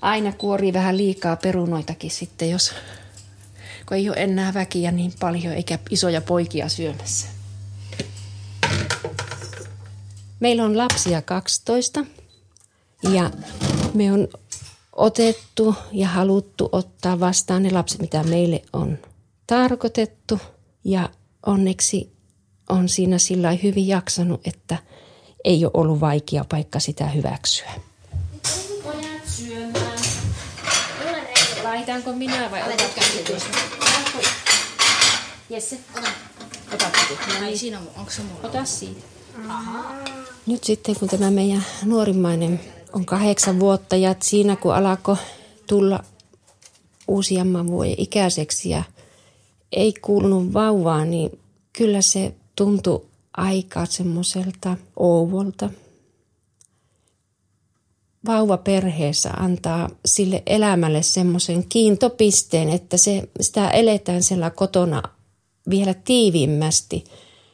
aina 0.00 0.32
kuorii 0.32 0.72
vähän 0.72 0.96
liikaa 0.96 1.36
perunoitakin 1.36 2.10
sitten, 2.10 2.50
jos 2.50 2.72
kun 3.86 3.96
ei 3.96 4.08
ole 4.08 4.16
enää 4.16 4.54
väkiä 4.54 4.90
niin 4.90 5.12
paljon 5.20 5.54
eikä 5.54 5.78
isoja 5.90 6.20
poikia 6.20 6.68
syömässä. 6.68 7.26
Meillä 10.40 10.64
on 10.64 10.78
lapsia 10.78 11.22
12 11.22 12.04
ja 13.02 13.30
me 13.94 14.12
on 14.12 14.28
otettu 14.92 15.74
ja 15.92 16.08
haluttu 16.08 16.68
ottaa 16.72 17.20
vastaan 17.20 17.62
ne 17.62 17.70
lapset, 17.70 18.00
mitä 18.00 18.22
meille 18.22 18.62
on 18.72 18.98
tarkoitettu. 19.46 20.40
Ja 20.84 21.08
onneksi 21.46 22.12
on 22.68 22.88
siinä 22.88 23.18
sillä 23.18 23.52
hyvin 23.62 23.88
jaksanut, 23.88 24.46
että 24.46 24.76
ei 25.44 25.64
ole 25.64 25.70
ollut 25.74 26.00
vaikea 26.00 26.44
paikka 26.48 26.80
sitä 26.80 27.08
hyväksyä. 27.08 27.70
Pojat 28.82 29.26
syömään. 29.26 29.98
Laitaanko 31.64 32.12
minä 32.12 32.50
vai 32.50 32.62
otatko 32.62 33.00
Jesse, 35.50 35.78
ota. 35.98 36.08
Otatko? 36.74 37.14
No 37.34 37.40
niin. 37.40 37.58
Siinä 37.58 37.78
on, 37.78 37.90
onko 37.96 38.10
se 38.10 38.22
mulla? 38.22 38.48
Ota 38.48 38.64
siitä. 38.64 39.00
Aha. 39.48 39.94
Nyt 40.46 40.64
sitten 40.64 40.96
kun 40.98 41.08
tämä 41.08 41.30
meidän 41.30 41.64
nuorimmainen 41.84 42.60
on 42.92 43.06
kahdeksan 43.06 43.60
vuotta 43.60 43.96
ja 43.96 44.14
siinä 44.22 44.56
kun 44.56 44.74
alkoi 44.74 45.16
tulla 45.66 46.04
uusiamman 47.08 47.66
vuoden 47.66 47.94
ikäiseksi 47.98 48.70
ja 48.70 48.82
ei 49.72 49.94
kuulunut 50.02 50.52
vauvaa, 50.52 51.04
niin 51.04 51.38
kyllä 51.72 52.00
se 52.00 52.34
tuntui 52.56 53.06
aika 53.36 53.86
semmoiselta 53.86 54.76
ouvolta. 54.96 55.70
Vauva 58.26 58.56
perheessä 58.56 59.30
antaa 59.30 59.90
sille 60.06 60.42
elämälle 60.46 61.02
semmoisen 61.02 61.64
kiintopisteen, 61.68 62.68
että 62.68 62.96
se, 62.96 63.28
sitä 63.40 63.70
eletään 63.70 64.22
siellä 64.22 64.50
kotona 64.50 65.02
vielä 65.70 65.94
tiiviimmästi. 65.94 67.04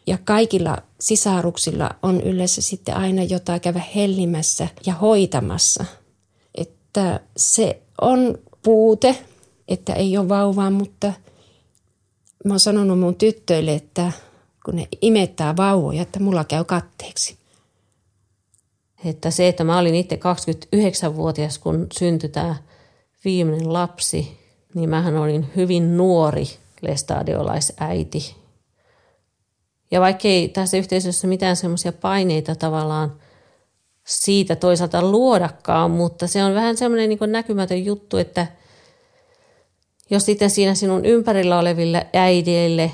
Ja 0.06 0.18
kaikilla 0.24 0.78
sisaruksilla 1.00 1.90
on 2.02 2.20
yleensä 2.20 2.62
sitten 2.62 2.96
aina 2.96 3.22
jotain 3.22 3.60
käydä 3.60 3.82
hellimässä 3.94 4.68
ja 4.86 4.94
hoitamassa. 4.94 5.84
Että 6.54 7.20
se 7.36 7.82
on 8.00 8.38
puute, 8.62 9.18
että 9.68 9.92
ei 9.92 10.18
ole 10.18 10.28
vauvaa, 10.28 10.70
mutta 10.70 11.12
mä 12.44 12.52
oon 12.52 12.60
sanonut 12.60 12.98
mun 12.98 13.14
tyttöille, 13.14 13.74
että 13.74 14.12
kun 14.64 14.76
ne 14.76 14.88
imettää 15.02 15.56
vauvoja, 15.56 16.02
että 16.02 16.20
mulla 16.20 16.44
käy 16.44 16.64
katteeksi. 16.64 17.36
Että 19.04 19.30
se, 19.30 19.48
että 19.48 19.64
mä 19.64 19.78
olin 19.78 19.94
itse 19.94 20.16
29-vuotias, 20.16 21.58
kun 21.58 21.86
syntyi 21.98 22.28
tämä 22.28 22.56
viimeinen 23.24 23.72
lapsi, 23.72 24.38
niin 24.74 24.90
mähän 24.90 25.16
olin 25.16 25.46
hyvin 25.56 25.96
nuori 25.96 26.46
lestadiolaisäiti. 26.80 28.36
Ja 29.90 30.00
vaikka 30.00 30.28
ei 30.28 30.48
tässä 30.48 30.76
yhteisössä 30.76 31.26
mitään 31.26 31.56
semmoisia 31.56 31.92
paineita 31.92 32.54
tavallaan 32.54 33.12
siitä 34.04 34.56
toisaalta 34.56 35.10
luodakaan, 35.10 35.90
mutta 35.90 36.26
se 36.26 36.44
on 36.44 36.54
vähän 36.54 36.76
semmoinen 36.76 37.08
niin 37.08 37.18
näkymätön 37.32 37.84
juttu, 37.84 38.16
että 38.16 38.46
jos 40.12 40.24
sitten 40.24 40.50
siinä 40.50 40.74
sinun 40.74 41.04
ympärillä 41.04 41.58
oleville 41.58 42.06
äideille 42.12 42.90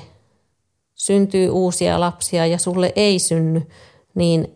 syntyy 0.95 1.49
uusia 1.49 1.99
lapsia 1.99 2.45
ja 2.45 2.57
sulle 2.57 2.93
ei 2.95 3.19
synny, 3.19 3.67
niin 4.15 4.55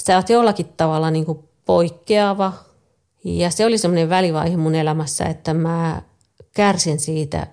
sä 0.00 0.16
oot 0.16 0.28
jollakin 0.28 0.68
tavalla 0.76 1.10
niin 1.10 1.26
kuin 1.26 1.38
poikkeava. 1.64 2.52
Ja 3.24 3.50
se 3.50 3.66
oli 3.66 3.78
semmoinen 3.78 4.08
välivaihe 4.08 4.56
mun 4.56 4.74
elämässä, 4.74 5.24
että 5.24 5.54
mä 5.54 6.02
kärsin 6.52 7.00
siitä 7.00 7.46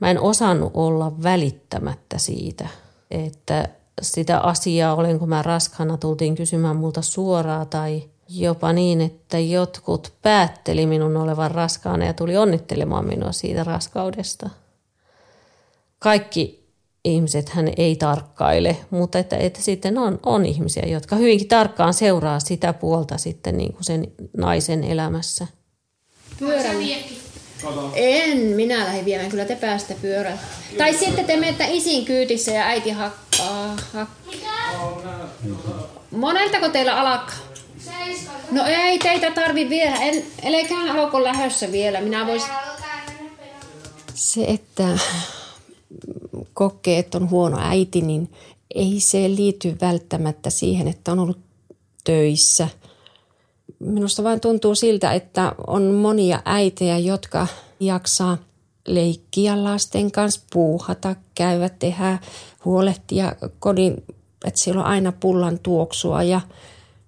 mä 0.00 0.10
en 0.10 0.20
osannut 0.20 0.72
olla 0.74 1.22
välittämättä 1.22 2.18
siitä, 2.18 2.68
että 3.10 3.68
sitä 4.02 4.38
asiaa, 4.38 4.94
olenko 4.94 5.26
mä 5.26 5.42
raskana, 5.42 5.96
tultiin 5.96 6.34
kysymään 6.34 6.76
multa 6.76 7.02
suoraa 7.02 7.64
tai 7.64 8.02
jopa 8.28 8.72
niin, 8.72 9.00
että 9.00 9.38
jotkut 9.38 10.12
päätteli 10.22 10.86
minun 10.86 11.16
olevan 11.16 11.50
raskaana 11.50 12.04
ja 12.04 12.12
tuli 12.12 12.36
onnittelemaan 12.36 13.06
minua 13.06 13.32
siitä 13.32 13.64
raskaudesta. 13.64 14.50
Kaikki 15.98 16.68
ihmiset 17.04 17.48
hän 17.48 17.72
ei 17.76 17.96
tarkkaile, 17.96 18.76
mutta 18.90 19.18
että, 19.18 19.36
että 19.36 19.62
sitten 19.62 19.98
on, 19.98 20.20
on 20.26 20.46
ihmisiä, 20.46 20.82
jotka 20.86 21.16
hyvinkin 21.16 21.48
tarkkaan 21.48 21.94
seuraa 21.94 22.40
sitä 22.40 22.72
puolta 22.72 23.18
sitten 23.18 23.58
niin 23.58 23.72
kuin 23.72 23.84
sen 23.84 24.12
naisen 24.36 24.84
elämässä. 24.84 25.46
Pyörällä. 26.38 26.96
En, 27.94 28.38
minä 28.38 28.84
lähdin 28.84 29.04
viemään. 29.04 29.30
Kyllä 29.30 29.44
te 29.44 29.56
päästä 29.56 29.94
pyörällä. 30.02 30.38
Tai 30.78 30.94
sitten 30.94 31.24
te 31.24 31.36
menette 31.36 31.66
isin 31.70 32.04
kyytissä 32.04 32.50
ja 32.50 32.62
äiti 32.62 32.90
hakkaa. 32.90 33.76
Hak... 33.92 34.08
Moneltako 36.10 36.68
teillä 36.68 37.00
alkaa? 37.00 37.47
No 38.50 38.64
ei 38.66 38.98
teitä 38.98 39.30
tarvi 39.30 39.68
vielä. 39.68 39.96
En, 39.96 40.24
elekään 40.42 40.90
alko 40.90 41.24
lähössä 41.24 41.72
vielä. 41.72 42.00
Minä 42.00 42.26
vois... 42.26 42.42
Se, 44.14 44.44
että 44.44 44.98
kokee, 46.54 46.98
että 46.98 47.18
on 47.18 47.30
huono 47.30 47.58
äiti, 47.60 48.00
niin 48.00 48.32
ei 48.74 49.00
se 49.00 49.18
liity 49.28 49.76
välttämättä 49.80 50.50
siihen, 50.50 50.88
että 50.88 51.12
on 51.12 51.18
ollut 51.18 51.40
töissä– 52.04 52.68
Minusta 53.78 54.24
vain 54.24 54.40
tuntuu 54.40 54.74
siltä, 54.74 55.12
että 55.12 55.52
on 55.66 55.82
monia 55.82 56.42
äitejä, 56.44 56.98
jotka 56.98 57.46
jaksaa 57.80 58.38
leikkiä 58.86 59.64
lasten 59.64 60.10
kanssa, 60.10 60.40
puuhata, 60.52 61.16
käydä, 61.34 61.68
tehdä, 61.68 62.18
huolehtia 62.64 63.32
kodin, 63.58 64.04
että 64.44 64.60
siellä 64.60 64.80
on 64.80 64.86
aina 64.86 65.12
pullan 65.12 65.58
tuoksua. 65.58 66.22
Ja, 66.22 66.40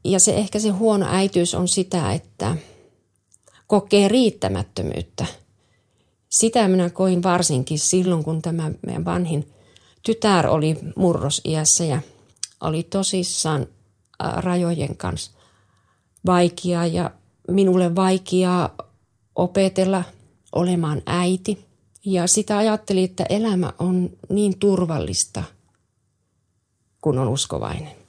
ja 0.04 0.20
se 0.20 0.34
ehkä 0.34 0.58
se 0.58 0.68
huono 0.68 1.06
äityys 1.08 1.54
on 1.54 1.68
sitä, 1.68 2.12
että 2.12 2.56
kokee 3.66 4.08
riittämättömyyttä. 4.08 5.26
Sitä 6.28 6.68
minä 6.68 6.90
koin 6.90 7.22
varsinkin 7.22 7.78
silloin, 7.78 8.24
kun 8.24 8.42
tämä 8.42 8.70
meidän 8.86 9.04
vanhin 9.04 9.52
tytär 10.02 10.46
oli 10.46 10.78
murrosiässä 10.96 11.84
ja 11.84 12.00
oli 12.60 12.82
tosissaan 12.82 13.66
rajojen 14.36 14.96
kanssa 14.96 15.32
vaikeaa 16.26 16.86
ja 16.86 17.10
minulle 17.48 17.94
vaikeaa 17.94 18.76
opetella 19.34 20.04
olemaan 20.52 21.02
äiti. 21.06 21.66
Ja 22.04 22.26
sitä 22.26 22.58
ajattelin, 22.58 23.04
että 23.04 23.24
elämä 23.28 23.72
on 23.78 24.10
niin 24.28 24.58
turvallista, 24.58 25.42
kun 27.00 27.18
on 27.18 27.28
uskovainen. 27.28 27.99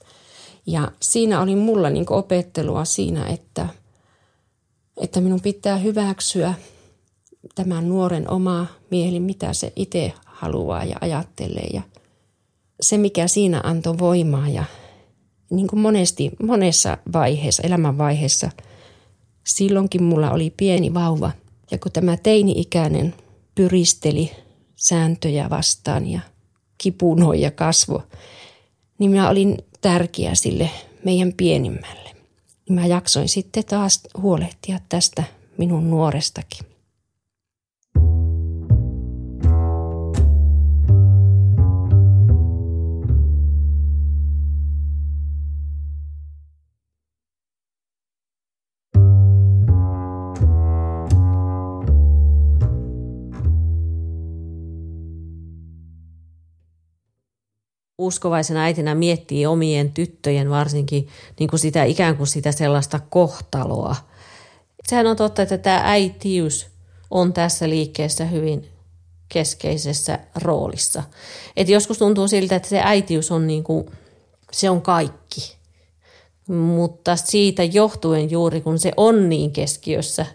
Ja 0.66 0.91
siinä 1.01 1.41
oli 1.41 1.55
mulla 1.55 1.89
niin 1.89 2.05
opettelua 2.09 2.86
siinä, 2.86 3.28
että, 3.28 3.68
että 4.97 5.22
minun 5.22 5.41
pitää 5.41 5.78
hyväksyä 5.78 6.53
tämän 7.55 7.89
nuoren 7.89 8.30
oma 8.30 8.68
mieli, 8.91 9.20
mitä 9.20 9.53
se 9.53 9.74
itse 9.76 10.14
haluaa 10.26 10.84
ja 10.84 10.95
ajattelee. 11.01 11.68
Ja 11.74 11.82
se, 12.82 12.97
mikä 12.97 13.28
siinä 13.28 13.62
antoi 13.64 13.99
voimaa 13.99 14.49
ja 14.49 14.64
niin 15.49 15.68
kuin 15.68 15.80
monesti, 15.80 16.32
monessa 16.43 16.97
vaiheessa, 17.14 17.64
elämänvaiheessa, 17.64 18.49
silloinkin 19.47 20.03
mulla 20.03 20.32
oli 20.32 20.53
pieni 20.57 20.93
vauva. 20.93 21.32
Ja 21.72 21.78
kun 21.78 21.91
tämä 21.91 22.18
teini-ikäinen 22.18 23.16
pyristeli 23.55 24.32
sääntöjä 24.76 25.49
vastaan 25.49 26.07
ja 26.07 26.20
kipunoi 26.78 27.41
ja 27.41 27.51
kasvo, 27.51 28.03
niin 28.99 29.12
mä 29.12 29.30
olin 29.30 29.57
tärkeä 29.82 30.36
sille 30.36 30.69
meidän 31.05 31.34
pienimmälle. 31.34 32.09
Mä 32.69 32.86
jaksoin 32.86 33.29
sitten 33.29 33.65
taas 33.65 34.01
huolehtia 34.17 34.79
tästä 34.89 35.23
minun 35.57 35.89
nuorestakin. 35.89 36.70
Uskovaisena 58.02 58.64
äitinä 58.64 58.95
miettii 58.95 59.45
omien 59.45 59.91
tyttöjen 59.91 60.49
varsinkin 60.49 61.08
niin 61.39 61.49
kuin 61.49 61.60
sitä 61.60 61.84
ikään 61.84 62.18
kuin 62.18 62.28
sitä 62.28 62.52
sellaista 62.52 62.99
kohtaloa. 63.10 63.95
Sehän 64.88 65.08
on 65.08 65.16
totta, 65.16 65.41
että 65.41 65.58
tämä 65.58 65.82
äitiys 65.84 66.68
on 67.12 67.34
tässä 67.34 67.70
liikkeessä 67.70 68.26
hyvin 68.26 68.68
keskeisessä 69.30 70.20
roolissa. 70.36 71.04
Et 71.58 71.70
joskus 71.70 71.97
tuntuu 71.97 72.28
siltä, 72.28 72.56
että 72.56 72.70
se 72.70 72.80
äitiys 72.84 73.32
on 73.32 73.47
niin 73.47 73.64
kuin, 73.64 73.86
se 74.52 74.70
on 74.70 74.82
kaikki. 74.82 75.56
Mutta 76.47 77.16
siitä 77.16 77.64
johtuen 77.64 78.32
juuri, 78.32 78.62
kun 78.62 78.80
se 78.80 78.91
on 78.97 79.30
niin 79.30 79.52
keskiössä, 79.52 80.26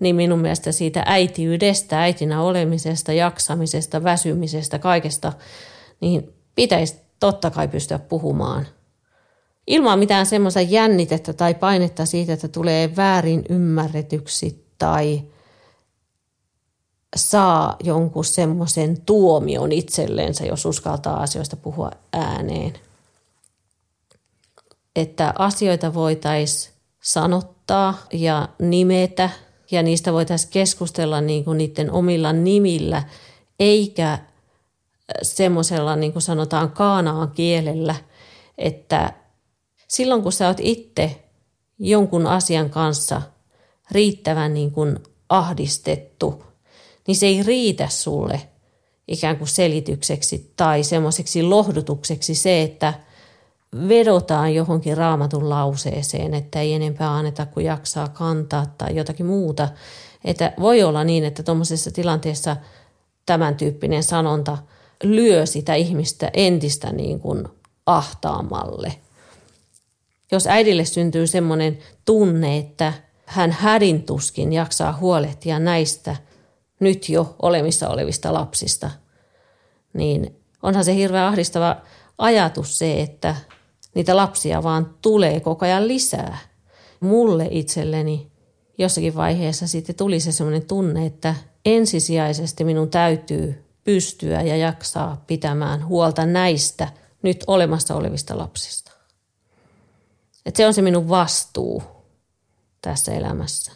niin 0.00 0.16
minun 0.16 0.38
mielestä 0.38 0.72
siitä 0.72 1.02
äitiydestä, 1.06 2.02
äitinä 2.02 2.42
olemisesta, 2.42 3.12
jaksamisesta, 3.12 4.04
väsymisestä, 4.04 4.78
kaikesta, 4.78 5.32
niin 6.00 6.34
pitäisi 6.54 7.03
totta 7.24 7.50
kai 7.50 7.68
pystyä 7.68 7.98
puhumaan. 7.98 8.66
Ilman 9.66 9.98
mitään 9.98 10.26
semmoista 10.26 10.60
jännitettä 10.60 11.32
tai 11.32 11.54
painetta 11.54 12.06
siitä, 12.06 12.32
että 12.32 12.48
tulee 12.48 12.96
väärin 12.96 13.44
ymmärretyksi 13.48 14.66
tai 14.78 15.22
saa 17.16 17.76
jonkun 17.84 18.24
semmoisen 18.24 19.00
tuomion 19.00 19.72
itselleensä, 19.72 20.44
jos 20.44 20.66
uskaltaa 20.66 21.22
asioista 21.22 21.56
puhua 21.56 21.90
ääneen. 22.12 22.72
Että 24.96 25.34
asioita 25.38 25.94
voitaisiin 25.94 26.74
sanottaa 27.02 27.98
ja 28.12 28.48
nimetä 28.58 29.30
ja 29.70 29.82
niistä 29.82 30.12
voitaisiin 30.12 30.52
keskustella 30.52 31.20
niin 31.20 31.44
kuin 31.44 31.58
niiden 31.58 31.90
omilla 31.90 32.32
nimillä, 32.32 33.02
eikä 33.60 34.18
semmoisella, 35.22 35.96
niin 35.96 36.12
kuin 36.12 36.22
sanotaan, 36.22 36.70
kaanaan 36.70 37.30
kielellä, 37.30 37.94
että 38.58 39.12
silloin 39.88 40.22
kun 40.22 40.32
sä 40.32 40.48
oot 40.48 40.60
itse 40.60 41.24
jonkun 41.78 42.26
asian 42.26 42.70
kanssa 42.70 43.22
riittävän 43.90 44.54
niin 44.54 44.70
kuin 44.70 44.98
ahdistettu, 45.28 46.44
niin 47.06 47.16
se 47.16 47.26
ei 47.26 47.42
riitä 47.42 47.88
sulle 47.88 48.40
ikään 49.08 49.36
kuin 49.36 49.48
selitykseksi 49.48 50.52
tai 50.56 50.82
semmoiseksi 50.82 51.42
lohdutukseksi 51.42 52.34
se, 52.34 52.62
että 52.62 52.94
vedotaan 53.88 54.54
johonkin 54.54 54.96
raamatun 54.96 55.50
lauseeseen, 55.50 56.34
että 56.34 56.60
ei 56.60 56.74
enempää 56.74 57.14
anneta 57.14 57.46
kuin 57.46 57.66
jaksaa 57.66 58.08
kantaa 58.08 58.66
tai 58.78 58.96
jotakin 58.96 59.26
muuta. 59.26 59.68
Että 60.24 60.52
voi 60.60 60.82
olla 60.82 61.04
niin, 61.04 61.24
että 61.24 61.42
tuommoisessa 61.42 61.90
tilanteessa 61.90 62.56
tämän 63.26 63.56
tyyppinen 63.56 64.02
sanonta– 64.02 64.58
lyö 65.04 65.46
sitä 65.46 65.74
ihmistä 65.74 66.30
entistä 66.34 66.92
niin 66.92 67.20
kuin 67.20 67.48
ahtaamalle. 67.86 68.96
Jos 70.32 70.46
äidille 70.46 70.84
syntyy 70.84 71.26
semmoinen 71.26 71.78
tunne, 72.04 72.58
että 72.58 72.92
hän 73.26 73.52
hädintuskin 73.52 74.52
jaksaa 74.52 74.98
huolehtia 75.00 75.58
näistä 75.58 76.16
nyt 76.80 77.08
jo 77.08 77.36
olemissa 77.42 77.88
olevista 77.88 78.32
lapsista, 78.32 78.90
niin 79.92 80.36
onhan 80.62 80.84
se 80.84 80.94
hirveän 80.94 81.26
ahdistava 81.26 81.76
ajatus 82.18 82.78
se, 82.78 83.00
että 83.00 83.36
niitä 83.94 84.16
lapsia 84.16 84.62
vaan 84.62 84.94
tulee 85.02 85.40
koko 85.40 85.64
ajan 85.66 85.88
lisää. 85.88 86.38
Mulle 87.00 87.48
itselleni 87.50 88.30
jossakin 88.78 89.14
vaiheessa 89.14 89.66
sitten 89.68 89.94
tuli 89.94 90.20
se 90.20 90.32
semmoinen 90.32 90.66
tunne, 90.66 91.06
että 91.06 91.34
ensisijaisesti 91.64 92.64
minun 92.64 92.90
täytyy 92.90 93.63
pystyä 93.84 94.42
ja 94.42 94.56
jaksaa 94.56 95.24
pitämään 95.26 95.86
huolta 95.86 96.26
näistä 96.26 96.88
nyt 97.22 97.44
olemassa 97.46 97.94
olevista 97.94 98.38
lapsista. 98.38 98.92
Et 100.46 100.56
se 100.56 100.66
on 100.66 100.74
se 100.74 100.82
minun 100.82 101.08
vastuu 101.08 101.82
tässä 102.82 103.12
elämässä. 103.12 103.72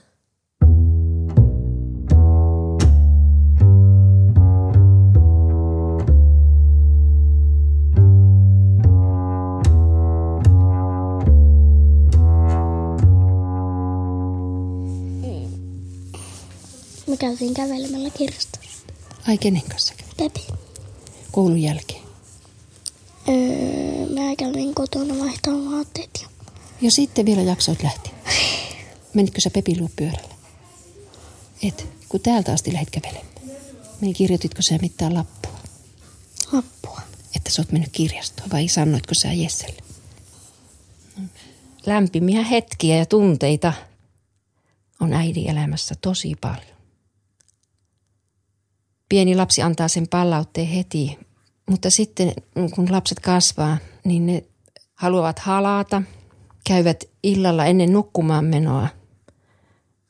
Me 17.07 17.17
käytiin 17.17 17.55
kävelemällä 17.55 18.11
kirjastossa. 18.11 18.58
Ai 19.29 19.39
kenen 19.39 19.63
kanssa? 19.63 19.95
Pepi. 20.17 20.47
Koulun 21.33 21.63
jälkeen. 21.63 22.03
Öö, 23.29 24.15
mä 24.15 24.37
kävin 24.39 24.75
kotona 24.75 25.19
vaihtamaan 25.19 25.73
vaatteet. 25.73 26.11
Ja... 26.23 26.29
ja 26.81 26.91
sitten 26.91 27.27
vielä 27.27 27.43
jaksoit 27.43 27.83
lähteä. 27.83 28.13
Menitkö 29.15 29.41
sä 29.41 29.51
Pepin 29.51 29.81
luo 29.81 29.89
pyörällä? 29.97 30.35
Et, 31.63 31.87
kun 32.09 32.21
täältä 32.21 32.53
asti 32.53 32.73
lähdit 32.73 32.91
kävelemään. 32.91 33.35
Niin 34.01 34.15
kirjoititko 34.15 34.63
sä 34.63 34.79
mitään 34.79 35.15
lappua? 35.15 35.59
Lappua. 36.53 37.01
Että 37.37 37.51
sä 37.51 37.63
oot 37.63 37.73
mennyt 37.73 37.93
kirjastoon 37.93 38.51
vai 38.51 38.69
sanoitko 38.69 39.15
sä 39.15 39.33
Jesselle? 39.33 39.83
Lämpimiä 41.87 42.45
hetkiä 42.45 42.97
ja 42.97 43.07
tunteita 43.07 43.73
on 45.01 45.13
äidin 45.13 45.51
elämässä 45.51 45.95
tosi 46.01 46.35
paljon 46.41 46.78
pieni 49.09 49.37
lapsi 49.37 49.63
antaa 49.63 49.89
sen 49.89 50.09
palautteen 50.09 50.67
heti, 50.67 51.19
mutta 51.71 51.91
sitten 51.91 52.33
kun 52.75 52.93
lapset 52.93 53.21
kasvaa, 53.21 53.79
niin 54.05 54.27
ne 54.27 54.45
haluavat 54.95 55.39
halata, 55.39 56.03
käyvät 56.67 57.05
illalla 57.23 57.67
ennen 57.67 57.93
nukkumaan 57.93 58.45
menoa 58.45 58.89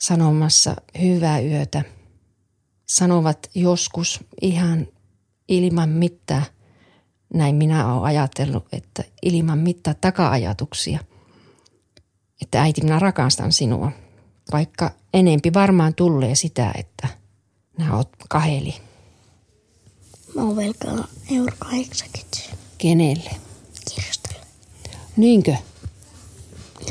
sanomassa 0.01 0.76
hyvää 1.01 1.40
yötä. 1.40 1.82
Sanovat 2.86 3.51
joskus 3.55 4.24
ihan 4.42 4.86
ilman 5.49 5.88
mittaa, 5.88 6.42
näin 7.34 7.55
minä 7.55 7.92
olen 7.92 8.05
ajatellut, 8.05 8.66
että 8.72 9.05
ilman 9.22 9.59
mittaa 9.59 9.94
taka-ajatuksia, 9.94 10.99
että 12.42 12.62
äiti 12.62 12.80
minä 12.80 12.99
rakastan 12.99 13.53
sinua, 13.53 13.92
vaikka 14.53 14.90
enempi 15.14 15.53
varmaan 15.55 15.94
tulee 15.94 16.34
sitä, 16.34 16.72
että 16.78 17.09
nämä 17.78 17.96
oot 17.96 18.09
kaheli. 18.28 18.88
Mä 20.34 20.42
oon 20.42 20.56
velkaa 20.56 21.08
euro 21.30 21.52
80. 21.58 22.38
Kenelle? 22.78 23.30
Kirjastolle. 23.90 24.46
Niinkö? 25.16 25.54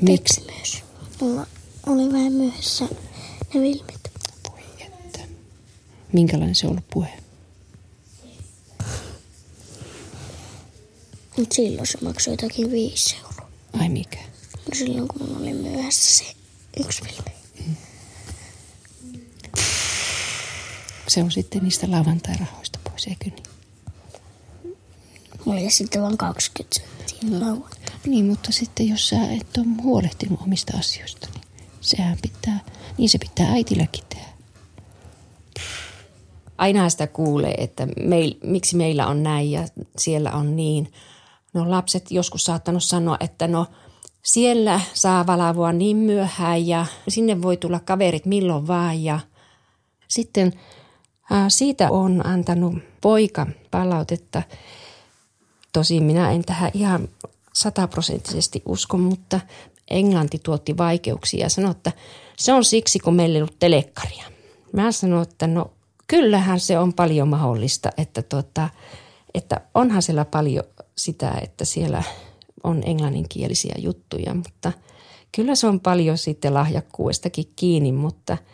Miksi? 0.01 0.41
Myös. 0.41 0.83
Mulla 1.21 1.47
oli 1.85 2.13
vähän 2.13 2.33
myöhässä 2.33 2.85
ne 3.53 3.61
vilmit. 3.61 4.11
Voi 4.51 4.59
että. 4.79 5.19
Minkälainen 6.13 6.55
se 6.55 6.67
on 6.67 6.71
ollut 6.71 6.87
puhe? 6.93 7.09
Mut 11.37 11.51
silloin 11.51 11.87
se 11.87 11.97
maksoi 12.01 12.33
jotakin 12.33 12.71
viisi 12.71 13.15
euroa. 13.15 13.49
Ai 13.79 13.89
mikä? 13.89 14.19
No 14.53 14.75
silloin 14.75 15.07
kun 15.07 15.21
mulla 15.27 15.39
oli 15.39 15.53
myöhässä 15.53 16.17
se 16.17 16.35
yksi 16.79 17.01
filmi. 17.03 17.37
Se 21.07 21.23
on 21.23 21.31
sitten 21.31 21.63
niistä 21.63 21.91
lauantai-rahoista 21.91 22.76
Mulla 25.45 25.61
oli 25.61 25.69
sitten 25.69 26.01
vain 26.01 26.17
20 26.17 26.75
senttiä. 26.75 27.29
Niin, 28.05 28.25
mutta 28.25 28.51
sitten 28.51 28.89
jos 28.89 29.09
sä 29.09 29.15
et 29.31 29.57
ole 29.57 29.65
huolehtinut 29.83 30.41
omista 30.41 30.77
asioista, 30.77 31.27
niin 31.33 31.43
sehän 31.81 32.17
pitää, 32.21 32.59
niin 32.97 33.09
se 33.09 33.17
pitää 33.17 33.51
äitilläkin 33.51 34.03
tehdä. 34.09 34.27
Aina 36.57 36.89
sitä 36.89 37.07
kuulee, 37.07 37.53
että 37.57 37.87
meil, 37.99 38.33
miksi 38.43 38.75
meillä 38.75 39.07
on 39.07 39.23
näin 39.23 39.51
ja 39.51 39.67
siellä 39.97 40.31
on 40.31 40.55
niin. 40.55 40.93
No 41.53 41.71
lapset 41.71 42.11
joskus 42.11 42.45
saattanut 42.45 42.83
sanoa, 42.83 43.17
että 43.19 43.47
no 43.47 43.65
siellä 44.23 44.81
saa 44.93 45.27
valavua 45.27 45.71
niin 45.71 45.97
myöhään 45.97 46.67
ja 46.67 46.85
sinne 47.07 47.41
voi 47.41 47.57
tulla 47.57 47.79
kaverit 47.79 48.25
milloin 48.25 48.67
vaan 48.67 49.03
ja 49.03 49.19
sitten 50.07 50.53
siitä 51.47 51.91
on 51.91 52.25
antanut 52.25 52.73
poika 53.01 53.47
palautetta. 53.71 54.41
Tosin 55.73 56.03
minä 56.03 56.31
en 56.31 56.45
tähän 56.45 56.71
ihan 56.73 57.09
sataprosenttisesti 57.53 58.61
usko, 58.65 58.97
mutta 58.97 59.39
englanti 59.87 60.39
tuotti 60.43 60.77
vaikeuksia 60.77 61.45
ja 61.45 61.49
sanoi, 61.49 61.71
että 61.71 61.91
se 62.37 62.53
on 62.53 62.65
siksi, 62.65 62.99
kun 62.99 63.15
meillä 63.15 63.35
ei 63.35 63.41
ollut 63.41 63.59
telekkaria. 63.59 64.23
Mä 64.73 64.91
sanoin, 64.91 65.23
että 65.23 65.47
no 65.47 65.71
kyllähän 66.07 66.59
se 66.59 66.79
on 66.79 66.93
paljon 66.93 67.27
mahdollista, 67.27 67.89
että, 67.97 68.21
tota, 68.21 68.69
että 69.33 69.61
onhan 69.73 70.01
siellä 70.01 70.25
paljon 70.25 70.63
sitä, 70.97 71.33
että 71.41 71.65
siellä 71.65 72.03
on 72.63 72.83
englanninkielisiä 72.85 73.75
juttuja, 73.77 74.33
mutta 74.33 74.71
kyllä 75.31 75.55
se 75.55 75.67
on 75.67 75.79
paljon 75.79 76.17
sitten 76.17 76.53
lahjakkuudestakin 76.53 77.51
kiinni, 77.55 77.91
mutta– 77.91 78.37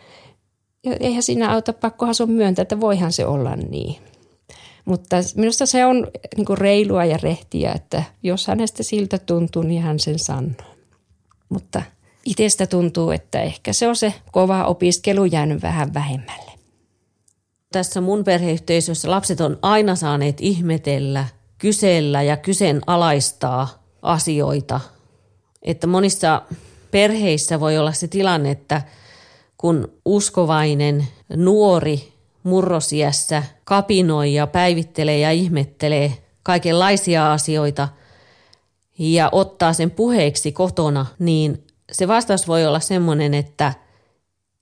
eihän 1.00 1.22
siinä 1.22 1.52
auta, 1.52 1.72
pakkohan 1.72 2.14
se 2.14 2.22
on 2.22 2.30
myöntää, 2.30 2.62
että 2.62 2.80
voihan 2.80 3.12
se 3.12 3.26
olla 3.26 3.56
niin. 3.56 3.96
Mutta 4.84 5.16
minusta 5.36 5.66
se 5.66 5.84
on 5.84 6.06
niin 6.36 6.44
kuin 6.44 6.58
reilua 6.58 7.04
ja 7.04 7.18
rehtiä, 7.22 7.72
että 7.72 8.02
jos 8.22 8.46
hänestä 8.46 8.82
siltä 8.82 9.18
tuntuu, 9.18 9.62
niin 9.62 9.82
hän 9.82 10.00
sen 10.00 10.18
sanoo. 10.18 10.74
Mutta 11.48 11.82
itsestä 12.24 12.66
tuntuu, 12.66 13.10
että 13.10 13.42
ehkä 13.42 13.72
se 13.72 13.88
on 13.88 13.96
se 13.96 14.14
kova 14.32 14.64
opiskelu 14.64 15.24
jäänyt 15.24 15.62
vähän 15.62 15.94
vähemmälle. 15.94 16.52
Tässä 17.72 18.00
mun 18.00 18.24
perheyhteisössä 18.24 19.10
lapset 19.10 19.40
on 19.40 19.58
aina 19.62 19.96
saaneet 19.96 20.36
ihmetellä, 20.40 21.26
kysellä 21.58 22.22
ja 22.22 22.36
kyseenalaistaa 22.36 23.84
asioita. 24.02 24.80
Että 25.62 25.86
monissa 25.86 26.42
perheissä 26.90 27.60
voi 27.60 27.78
olla 27.78 27.92
se 27.92 28.08
tilanne, 28.08 28.50
että 28.50 28.82
kun 29.64 29.92
uskovainen 30.04 31.06
nuori 31.36 32.12
murrosiässä 32.42 33.42
kapinoi 33.64 34.34
ja 34.34 34.46
päivittelee 34.46 35.18
ja 35.18 35.30
ihmettelee 35.30 36.12
kaikenlaisia 36.42 37.32
asioita 37.32 37.88
ja 38.98 39.28
ottaa 39.32 39.72
sen 39.72 39.90
puheeksi 39.90 40.52
kotona, 40.52 41.06
niin 41.18 41.64
se 41.92 42.08
vastaus 42.08 42.48
voi 42.48 42.66
olla 42.66 42.80
semmoinen, 42.80 43.34
että 43.34 43.72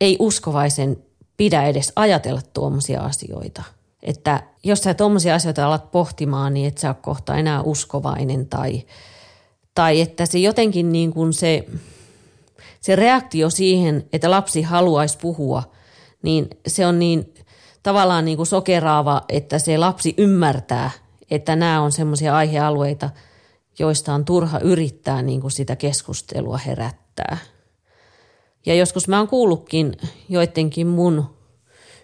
ei 0.01 0.17
uskovaisen 0.19 0.97
pidä 1.37 1.63
edes 1.63 1.93
ajatella 1.97 2.41
tuommoisia 2.53 3.01
asioita. 3.01 3.63
Että 4.03 4.43
jos 4.65 4.79
sä 4.79 4.95
tuommoisia 4.95 5.35
asioita 5.35 5.67
alat 5.67 5.91
pohtimaan, 5.91 6.55
niin 6.55 6.69
et 6.69 6.79
sä 6.79 6.89
ole 6.89 6.97
kohta 7.03 7.37
enää 7.37 7.63
uskovainen 7.63 8.47
tai, 8.47 8.83
tai 9.75 10.01
että 10.01 10.27
se 10.27 10.39
jotenkin 10.39 10.93
niin 10.93 11.13
kuin 11.13 11.33
se, 11.33 11.67
se 12.83 12.97
reaktio 12.97 13.51
siihen, 13.51 14.09
että 14.13 14.31
lapsi 14.31 14.63
haluaisi 14.63 15.19
puhua, 15.19 15.63
niin 16.23 16.51
se 16.67 16.87
on 16.87 16.99
niin 16.99 17.35
tavallaan 17.83 18.25
niin 18.25 18.37
kuin 18.37 18.47
sokeraava, 18.47 19.23
että 19.29 19.59
se 19.59 19.79
lapsi 19.79 20.15
ymmärtää, 20.19 20.91
että 21.31 21.57
nämä 21.57 21.81
on 21.83 21.93
semmoisia 21.93 22.37
aihealueita, 22.37 23.11
joista 23.79 24.15
on 24.15 24.25
turha 24.25 24.59
yrittää 24.59 25.23
niin 25.23 25.41
kuin 25.41 25.51
sitä 25.51 25.77
keskustelua 25.77 26.59
herättää. 26.59 27.39
Ja 28.67 28.75
joskus 28.75 29.09
mä 29.09 29.19
oon 29.19 29.29
kuullutkin 29.29 29.97
joidenkin 30.29 30.87
mun 30.87 31.25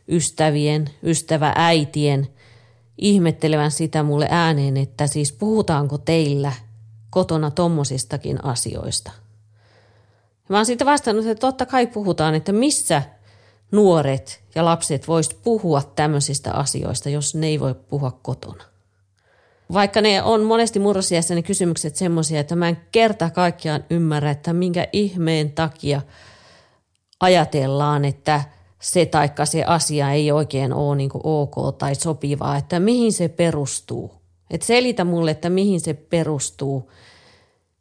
ystävien, 0.09 0.91
ystävääitien 1.03 2.29
ihmettelevän 2.99 3.71
sitä 3.71 4.03
mulle 4.03 4.27
ääneen, 4.31 4.77
että 4.77 5.07
siis 5.07 5.33
puhutaanko 5.33 5.99
teillä 5.99 6.53
kotona 7.11 7.51
tommosistakin 7.51 8.45
asioista. 8.45 9.11
Mä 10.49 10.57
oon 10.57 10.67
siitä 10.67 10.85
vastannut, 10.85 11.27
että 11.27 11.41
totta 11.41 11.67
kai 11.67 11.87
puhutaan, 11.87 12.35
että 12.35 12.53
missä 12.53 13.03
nuoret 13.73 14.43
ja 14.55 14.65
lapset 14.65 15.09
voisivat 15.09 15.43
puhua 15.43 15.83
tämmöisistä 15.97 16.53
asioista, 16.53 17.09
jos 17.09 17.35
ne 17.35 17.47
ei 17.47 17.61
voi 17.61 17.75
puhua 17.75 18.19
kotona. 18.23 18.65
Vaikka 19.73 20.01
ne 20.01 20.23
on 20.23 20.43
monesti 20.43 20.79
murrosiässä 20.79 21.35
ne 21.35 21.43
kysymykset 21.43 21.97
semmoisia, 21.97 22.41
että 22.41 22.57
mä 22.57 22.69
en 22.69 22.79
kerta 22.93 23.31
kaikkiaan 23.31 23.85
ymmärrä, 23.91 24.31
että 24.31 24.53
minkä 24.53 24.89
ihmeen 24.93 25.53
takia 25.53 26.03
ajatellaan, 27.21 28.05
että 28.05 28.45
se 28.81 29.07
taikka 29.07 29.47
se 29.47 29.65
asia 29.65 30.13
ei 30.13 30.33
oikein 30.33 30.73
ole 30.73 30.97
niin 30.97 31.11
ok 31.15 31.79
tai 31.79 31.95
sopivaa, 31.95 32.57
että 32.57 32.81
mihin 32.81 33.13
se 33.13 33.29
perustuu. 33.29 34.15
Että 34.51 34.67
selitä 34.67 35.05
mulle, 35.05 35.31
että 35.31 35.51
mihin 35.51 35.81
se 35.81 35.95
perustuu. 35.95 36.91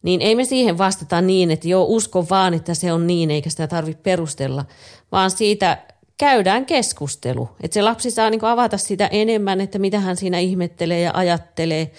Niin 0.03 0.21
ei 0.21 0.35
me 0.35 0.45
siihen 0.45 0.77
vastata 0.77 1.21
niin, 1.21 1.51
että 1.51 1.67
joo, 1.67 1.85
usko 1.89 2.25
vaan, 2.29 2.53
että 2.53 2.73
se 2.73 2.93
on 2.93 3.07
niin, 3.07 3.31
eikä 3.31 3.49
sitä 3.49 3.67
tarvitse 3.67 4.03
perustella, 4.03 4.65
vaan 5.11 5.31
siitä 5.31 5.77
käydään 6.17 6.65
keskustelu. 6.65 7.49
Että 7.63 7.73
se 7.73 7.81
lapsi 7.81 8.11
saa 8.11 8.29
niin 8.29 8.45
avata 8.45 8.77
sitä 8.77 9.07
enemmän, 9.07 9.61
että 9.61 9.79
mitä 9.79 9.99
hän 9.99 10.17
siinä 10.17 10.39
ihmettelee 10.39 10.99
ja 10.99 11.11
ajattelee. 11.13 11.91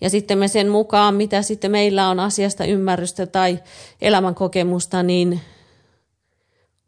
Ja 0.00 0.10
sitten 0.10 0.38
me 0.38 0.48
sen 0.48 0.68
mukaan, 0.68 1.14
mitä 1.14 1.42
sitten 1.42 1.70
meillä 1.70 2.08
on 2.08 2.20
asiasta 2.20 2.64
ymmärrystä 2.64 3.26
tai 3.26 3.58
elämänkokemusta, 4.00 5.02
niin 5.02 5.40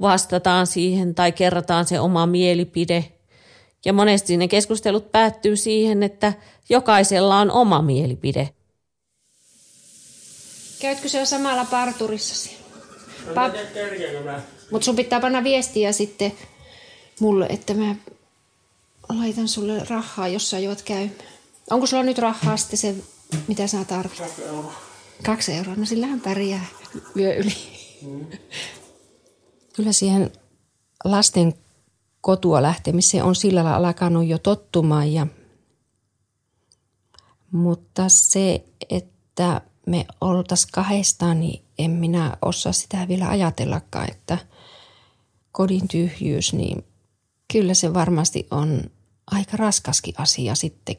vastataan 0.00 0.66
siihen 0.66 1.14
tai 1.14 1.32
kerrotaan 1.32 1.84
se 1.84 2.00
oma 2.00 2.26
mielipide. 2.26 3.04
Ja 3.84 3.92
monesti 3.92 4.36
ne 4.36 4.48
keskustelut 4.48 5.12
päättyy 5.12 5.56
siihen, 5.56 6.02
että 6.02 6.32
jokaisella 6.68 7.38
on 7.38 7.50
oma 7.50 7.82
mielipide. 7.82 8.48
Käytkö 10.80 11.08
se 11.08 11.18
jo 11.18 11.26
samalla 11.26 11.64
parturissasi? 11.64 12.56
Pa- 13.26 14.40
Mutta 14.70 14.84
sun 14.84 14.96
pitää 14.96 15.20
panna 15.20 15.44
viestiä 15.44 15.92
sitten 15.92 16.32
mulle, 17.20 17.46
että 17.46 17.74
mä 17.74 17.94
laitan 19.08 19.48
sulle 19.48 19.84
rahaa, 19.88 20.28
jos 20.28 20.50
sä 20.50 20.58
juot 20.58 20.82
käymään. 20.82 21.16
Onko 21.70 21.86
sulla 21.86 22.02
nyt 22.02 22.18
rahaa 22.18 22.56
sitten 22.56 22.78
se, 22.78 22.94
mitä 23.48 23.66
sä 23.66 23.84
tarvitset? 23.84 24.26
Kaksi 24.26 24.42
euroa. 24.42 24.74
Kaksi 25.22 25.52
euroa, 25.52 25.74
no 25.74 25.86
sillähän 25.86 26.20
pärjää 26.20 26.66
yö 27.16 27.34
yli. 27.34 27.54
Mm. 28.02 28.26
Kyllä 29.76 29.92
siihen 29.92 30.32
lasten 31.04 31.54
kotua 32.20 32.62
lähtemiseen 32.62 33.24
on 33.24 33.34
sillä 33.34 33.64
lailla 33.64 33.88
alkanut 33.88 34.26
jo 34.26 34.38
tottumaan. 34.38 35.12
Ja, 35.12 35.26
mutta 37.52 38.08
se, 38.08 38.64
että 38.90 39.60
me 39.86 40.06
oltaisiin 40.20 40.72
kahdestaan, 40.72 41.40
niin 41.40 41.64
en 41.78 41.90
minä 41.90 42.36
osaa 42.42 42.72
sitä 42.72 43.08
vielä 43.08 43.28
ajatellakaan, 43.28 44.10
että 44.10 44.38
kodin 45.52 45.88
tyhjyys, 45.88 46.52
niin 46.52 46.84
kyllä 47.52 47.74
se 47.74 47.94
varmasti 47.94 48.46
on 48.50 48.80
aika 49.30 49.56
raskaskin 49.56 50.14
asia 50.18 50.54
sitten. 50.54 50.96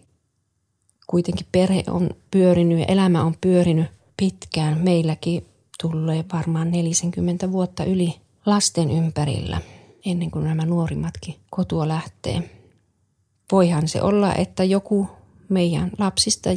Kuitenkin 1.07 1.47
perhe 1.51 1.83
on 1.87 2.09
pyörinyt 2.31 2.79
ja 2.79 2.85
elämä 2.85 3.23
on 3.23 3.35
pyörinyt 3.41 3.87
pitkään. 4.17 4.77
Meilläkin 4.77 5.45
tulee 5.81 6.25
varmaan 6.33 6.71
40 6.71 7.51
vuotta 7.51 7.83
yli 7.83 8.15
lasten 8.45 8.91
ympärillä 8.91 9.61
ennen 10.05 10.31
kuin 10.31 10.45
nämä 10.45 10.65
nuorimmatkin 10.65 11.35
kotua 11.49 11.87
lähtee. 11.87 12.49
Voihan 13.51 13.87
se 13.87 14.01
olla, 14.01 14.35
että 14.35 14.63
joku 14.63 15.09
meidän 15.49 15.91
lapsista 15.97 16.49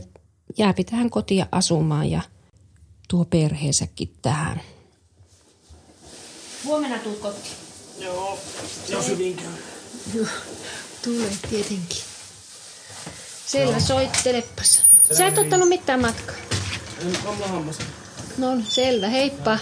jääpi 0.59 0.84
tähän 0.84 1.11
kotia 1.11 1.46
asumaan 1.53 2.11
ja 2.11 2.20
tuo 3.09 3.24
perheensäkin 3.24 4.14
tähän. 4.22 4.61
Huomenna 6.64 6.99
tuut 6.99 7.18
kotiin. 7.18 7.55
Joo, 7.99 8.38
jos 8.88 9.09
hyvin 9.09 9.36
käy. 9.36 9.46
Joo, 10.14 10.26
tulee 11.05 11.30
tietenkin. 11.51 11.99
Selvä, 13.46 13.80
soittelepas. 13.80 14.84
Sä 15.16 15.26
et 15.26 15.38
ottanut 15.38 15.68
mitään 15.68 16.01
matkaa. 16.01 16.36
En 17.01 17.16
olla 17.26 17.46
hammas. 17.49 17.78
No 18.38 18.46
selvä, 18.68 19.09
heippa. 19.09 19.59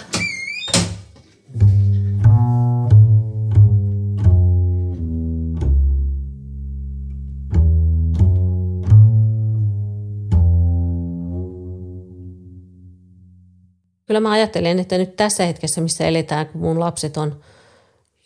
Kyllä 14.07 14.19
mä 14.19 14.31
ajattelen, 14.31 14.79
että 14.79 14.97
nyt 14.97 15.15
tässä 15.15 15.45
hetkessä, 15.45 15.81
missä 15.81 16.07
eletään, 16.07 16.47
kun 16.47 16.61
mun 16.61 16.79
lapset 16.79 17.17
on 17.17 17.41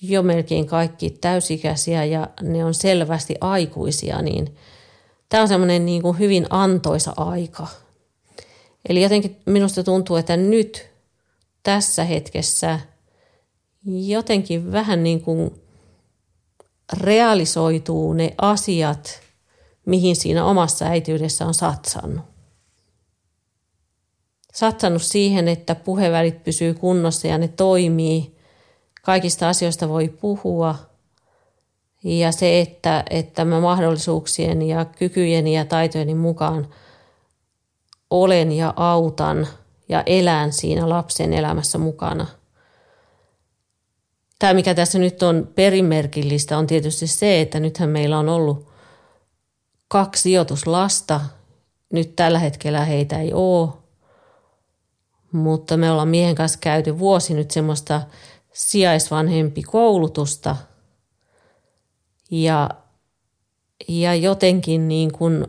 jo 0.01 0.23
melkein 0.23 0.65
kaikki 0.67 1.09
täysikäisiä 1.09 2.05
ja 2.05 2.27
ne 2.41 2.65
on 2.65 2.73
selvästi 2.73 3.35
aikuisia, 3.41 4.21
niin 4.21 4.55
tämä 5.29 5.41
on 5.41 5.47
semmoinen 5.47 5.85
niin 5.85 6.01
kuin 6.01 6.19
hyvin 6.19 6.47
antoisa 6.49 7.13
aika. 7.17 7.67
Eli 8.89 9.03
jotenkin 9.03 9.41
minusta 9.45 9.83
tuntuu, 9.83 10.15
että 10.15 10.37
nyt 10.37 10.89
tässä 11.63 12.03
hetkessä 12.03 12.79
jotenkin 13.85 14.71
vähän 14.71 15.03
niin 15.03 15.21
kuin 15.21 15.61
realisoituu 16.93 18.13
ne 18.13 18.33
asiat, 18.37 19.21
mihin 19.85 20.15
siinä 20.15 20.45
omassa 20.45 20.85
äityydessä 20.85 21.45
on 21.45 21.53
satsannut 21.53 22.30
satsannut 24.51 25.01
siihen, 25.01 25.47
että 25.47 25.75
puhevälit 25.75 26.43
pysyy 26.43 26.73
kunnossa 26.73 27.27
ja 27.27 27.37
ne 27.37 27.47
toimii. 27.47 28.35
Kaikista 29.01 29.49
asioista 29.49 29.89
voi 29.89 30.07
puhua. 30.07 30.75
Ja 32.03 32.31
se, 32.31 32.59
että, 32.59 33.03
että 33.09 33.45
mä 33.45 33.59
mahdollisuuksien 33.59 34.61
ja 34.61 34.85
kykyjeni 34.85 35.55
ja 35.55 35.65
taitojeni 35.65 36.15
mukaan 36.15 36.67
olen 38.09 38.51
ja 38.51 38.73
autan 38.75 39.47
ja 39.89 40.03
elän 40.05 40.53
siinä 40.53 40.89
lapsen 40.89 41.33
elämässä 41.33 41.77
mukana. 41.77 42.27
Tämä, 44.39 44.53
mikä 44.53 44.73
tässä 44.73 44.99
nyt 44.99 45.23
on 45.23 45.49
perimerkillistä, 45.55 46.57
on 46.57 46.67
tietysti 46.67 47.07
se, 47.07 47.41
että 47.41 47.59
nythän 47.59 47.89
meillä 47.89 48.19
on 48.19 48.29
ollut 48.29 48.71
kaksi 49.87 50.21
sijoituslasta. 50.21 51.21
Nyt 51.93 52.15
tällä 52.15 52.39
hetkellä 52.39 52.85
heitä 52.85 53.19
ei 53.19 53.33
ole 53.33 53.69
mutta 55.31 55.77
me 55.77 55.91
ollaan 55.91 56.07
miehen 56.07 56.35
kanssa 56.35 56.59
käyty 56.61 56.99
vuosi 56.99 57.33
nyt 57.33 57.51
semmoista 57.51 58.01
sijaisvanhempi 58.53 59.63
koulutusta. 59.63 60.55
Ja 62.31 62.69
ja 63.87 64.15
jotenkin 64.15 64.87
niin 64.87 65.11
kuin 65.11 65.47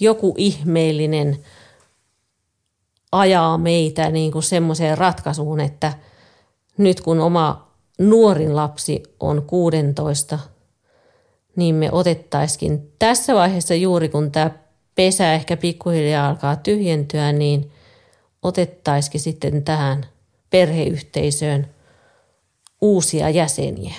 joku 0.00 0.34
ihmeellinen 0.38 1.38
ajaa 3.12 3.58
meitä 3.58 4.10
niin 4.10 4.32
kuin 4.32 4.42
semmoiseen 4.42 4.98
ratkaisuun, 4.98 5.60
että 5.60 5.92
nyt 6.78 7.00
kun 7.00 7.20
oma 7.20 7.68
nuorin 7.98 8.56
lapsi 8.56 9.02
on 9.20 9.42
16, 9.42 10.38
niin 11.56 11.74
me 11.74 11.92
otettaisikin 11.92 12.92
tässä 12.98 13.34
vaiheessa 13.34 13.74
juuri 13.74 14.08
kun 14.08 14.32
tämä 14.32 14.50
pesä 14.94 15.32
ehkä 15.32 15.56
pikkuhiljaa 15.56 16.28
alkaa 16.28 16.56
tyhjentyä, 16.56 17.32
niin 17.32 17.72
otettaisikin 18.44 19.20
sitten 19.20 19.64
tähän 19.64 20.06
perheyhteisöön 20.50 21.74
uusia 22.80 23.30
jäseniä. 23.30 23.94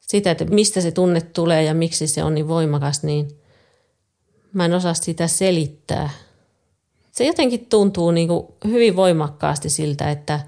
Sitä, 0.00 0.30
että 0.30 0.44
mistä 0.44 0.80
se 0.80 0.92
tunne 0.92 1.20
tulee 1.20 1.62
ja 1.62 1.74
miksi 1.74 2.06
se 2.06 2.24
on 2.24 2.34
niin 2.34 2.48
voimakas, 2.48 3.02
niin 3.02 3.40
mä 4.52 4.64
en 4.64 4.74
osaa 4.74 4.94
sitä 4.94 5.26
selittää. 5.26 6.10
Se 7.12 7.24
jotenkin 7.24 7.66
tuntuu 7.66 8.10
niin 8.10 8.28
kuin 8.28 8.46
hyvin 8.64 8.96
voimakkaasti 8.96 9.70
siltä, 9.70 10.10
että 10.10 10.40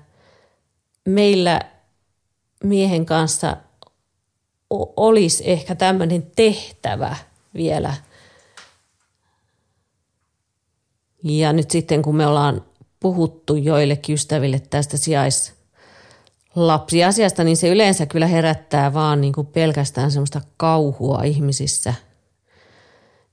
meillä 1.04 1.60
miehen 2.64 3.06
kanssa 3.06 3.56
olisi 4.96 5.50
ehkä 5.50 5.74
tämmöinen 5.74 6.30
tehtävä 6.36 7.16
vielä. 7.54 7.94
Ja 11.24 11.52
nyt 11.52 11.70
sitten 11.70 12.02
kun 12.02 12.16
me 12.16 12.26
ollaan 12.26 12.64
puhuttu 13.00 13.56
joillekin 13.56 14.14
ystäville 14.14 14.60
tästä 14.70 14.96
sijaislapsiasiasta, 14.96 17.44
niin 17.44 17.56
se 17.56 17.68
yleensä 17.68 18.06
kyllä 18.06 18.26
herättää 18.26 18.94
vaan 18.94 19.20
niin 19.20 19.32
kuin 19.32 19.46
pelkästään 19.46 20.10
semmoista 20.10 20.40
kauhua 20.56 21.22
ihmisissä. 21.22 21.94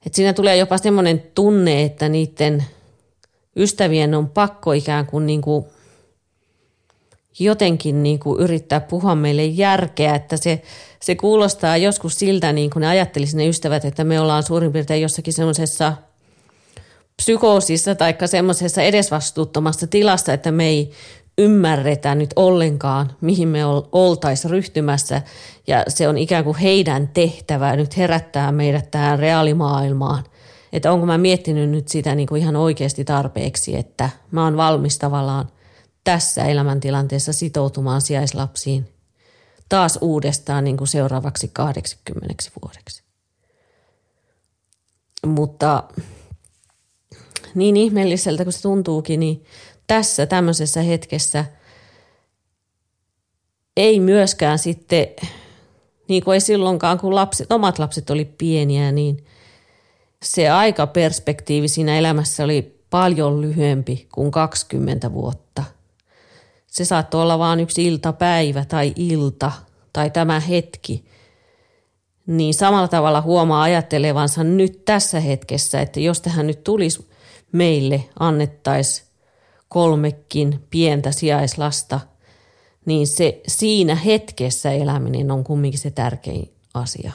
Et 0.05 0.14
siinä 0.14 0.34
tulee 0.34 0.57
jopa 0.57 0.78
semmoinen 0.78 1.24
tunne, 1.36 1.84
että 1.84 2.09
niiden 2.09 2.66
ystävien 3.55 4.16
on 4.16 4.30
pakko 4.30 4.72
ikään 4.72 5.05
kuin, 5.05 5.26
niin 5.26 5.41
kuin 5.41 5.66
jotenkin 7.39 8.03
niin 8.03 8.20
kuin 8.20 8.41
yrittää 8.41 8.80
puhua 8.80 9.16
meille 9.16 9.45
järkeä, 9.45 10.16
että 10.16 10.38
se, 10.38 10.61
se 10.99 11.16
kuulostaa 11.16 11.78
joskus 11.78 12.20
siltä, 12.20 12.53
niin 12.53 12.70
kuin 12.70 12.82
ne 12.82 12.88
ajattelisivat 12.88 13.38
ne 13.38 13.47
ystävät, 13.47 13.86
että 13.86 14.03
me 14.03 14.20
ollaan 14.20 14.43
suurin 14.43 14.74
piirtein 14.74 15.01
jossakin 15.01 15.34
semmoisessa 15.34 15.93
psykoosissa 17.16 17.95
tai 17.95 18.16
semmoisessa 18.26 18.82
edesvastuuttomassa 18.82 19.88
tilassa, 19.88 20.34
että 20.34 20.51
me 20.51 20.68
ei 20.68 20.91
ymmärretä 21.38 22.16
nyt 22.16 22.30
ollenkaan, 22.36 23.16
mihin 23.22 23.47
me 23.47 23.66
oltaisiin 23.91 24.51
ryhtymässä. 24.51 25.22
Ja 25.68 25.84
se 25.88 26.07
on 26.07 26.18
ikään 26.18 26.43
kuin 26.43 26.57
heidän 26.57 27.07
tehtävä 27.07 27.76
nyt 27.76 27.97
herättää 27.97 28.51
meidät 28.51 28.91
tähän 28.91 29.20
reaalimaailmaan. 29.20 30.24
Että 30.74 30.91
onko 30.91 31.05
mä 31.05 31.18
miettinyt 31.18 31.70
nyt 31.70 31.88
sitä 31.88 32.16
niin 32.16 32.28
kuin 32.28 32.41
ihan 32.41 32.55
oikeasti 32.55 33.05
tarpeeksi, 33.05 33.76
että 33.76 34.09
mä 34.32 34.43
oon 34.43 34.57
valmis 34.57 34.99
tavallaan– 34.99 35.49
tässä 36.03 36.45
elämäntilanteessa 36.45 37.34
sitoutumaan 37.34 38.01
sijaislapsiin 38.01 38.89
taas 39.70 39.97
uudestaan 40.01 40.64
niin 40.64 40.78
kuin 40.78 40.88
seuraavaksi 40.88 41.49
80 41.53 42.43
vuodeksi. 42.61 43.03
Mutta 45.26 45.84
niin 47.56 47.78
ihmeelliseltä 47.78 48.43
kuin 48.43 48.54
se 48.54 48.62
tuntuukin, 48.62 49.20
niin 49.20 49.45
tässä 49.88 50.26
tämmöisessä 50.26 50.82
hetkessä 50.82 51.45
ei 53.78 53.99
myöskään 53.99 54.60
sitten, 54.60 55.08
niin 56.08 56.24
kuin 56.24 56.34
ei 56.34 56.41
silloinkaan, 56.41 56.99
kun 56.99 57.16
lapset, 57.16 57.51
omat 57.51 57.80
lapset 57.80 58.10
oli 58.10 58.26
pieniä, 58.26 58.91
niin 58.91 59.26
se 60.24 60.49
aikaperspektiivi 60.49 61.68
siinä 61.68 61.97
elämässä 61.97 62.43
oli 62.43 62.80
paljon 62.89 63.41
lyhyempi 63.41 64.08
kuin 64.12 64.32
20 64.32 65.14
vuotta– 65.14 65.64
se 66.74 66.86
saattoi 66.86 67.22
olla 67.22 67.39
vain 67.39 67.60
yksi 67.60 67.86
iltapäivä 67.86 68.66
tai 68.66 68.93
ilta 68.95 69.51
tai 69.93 70.12
tämä 70.12 70.39
hetki. 70.39 71.06
Niin 72.28 72.54
samalla 72.54 72.88
tavalla 72.88 73.22
huomaa 73.22 73.62
ajattelevansa 73.62 74.43
nyt 74.43 74.86
tässä 74.86 75.20
hetkessä, 75.20 75.82
että 75.82 75.99
jos 75.99 76.22
tähän 76.22 76.47
nyt 76.47 76.64
tulisi 76.64 77.08
meille, 77.54 78.04
annettaisiin 78.20 79.08
kolmekin 79.70 80.64
pientä 80.70 81.12
sijaislasta, 81.12 81.99
niin 82.86 83.08
se 83.08 83.41
siinä 83.47 83.95
hetkessä 83.95 84.72
eläminen 84.72 85.32
on 85.32 85.43
kumminkin 85.43 85.80
se 85.80 85.91
tärkein 85.91 86.54
asia. 86.74 87.12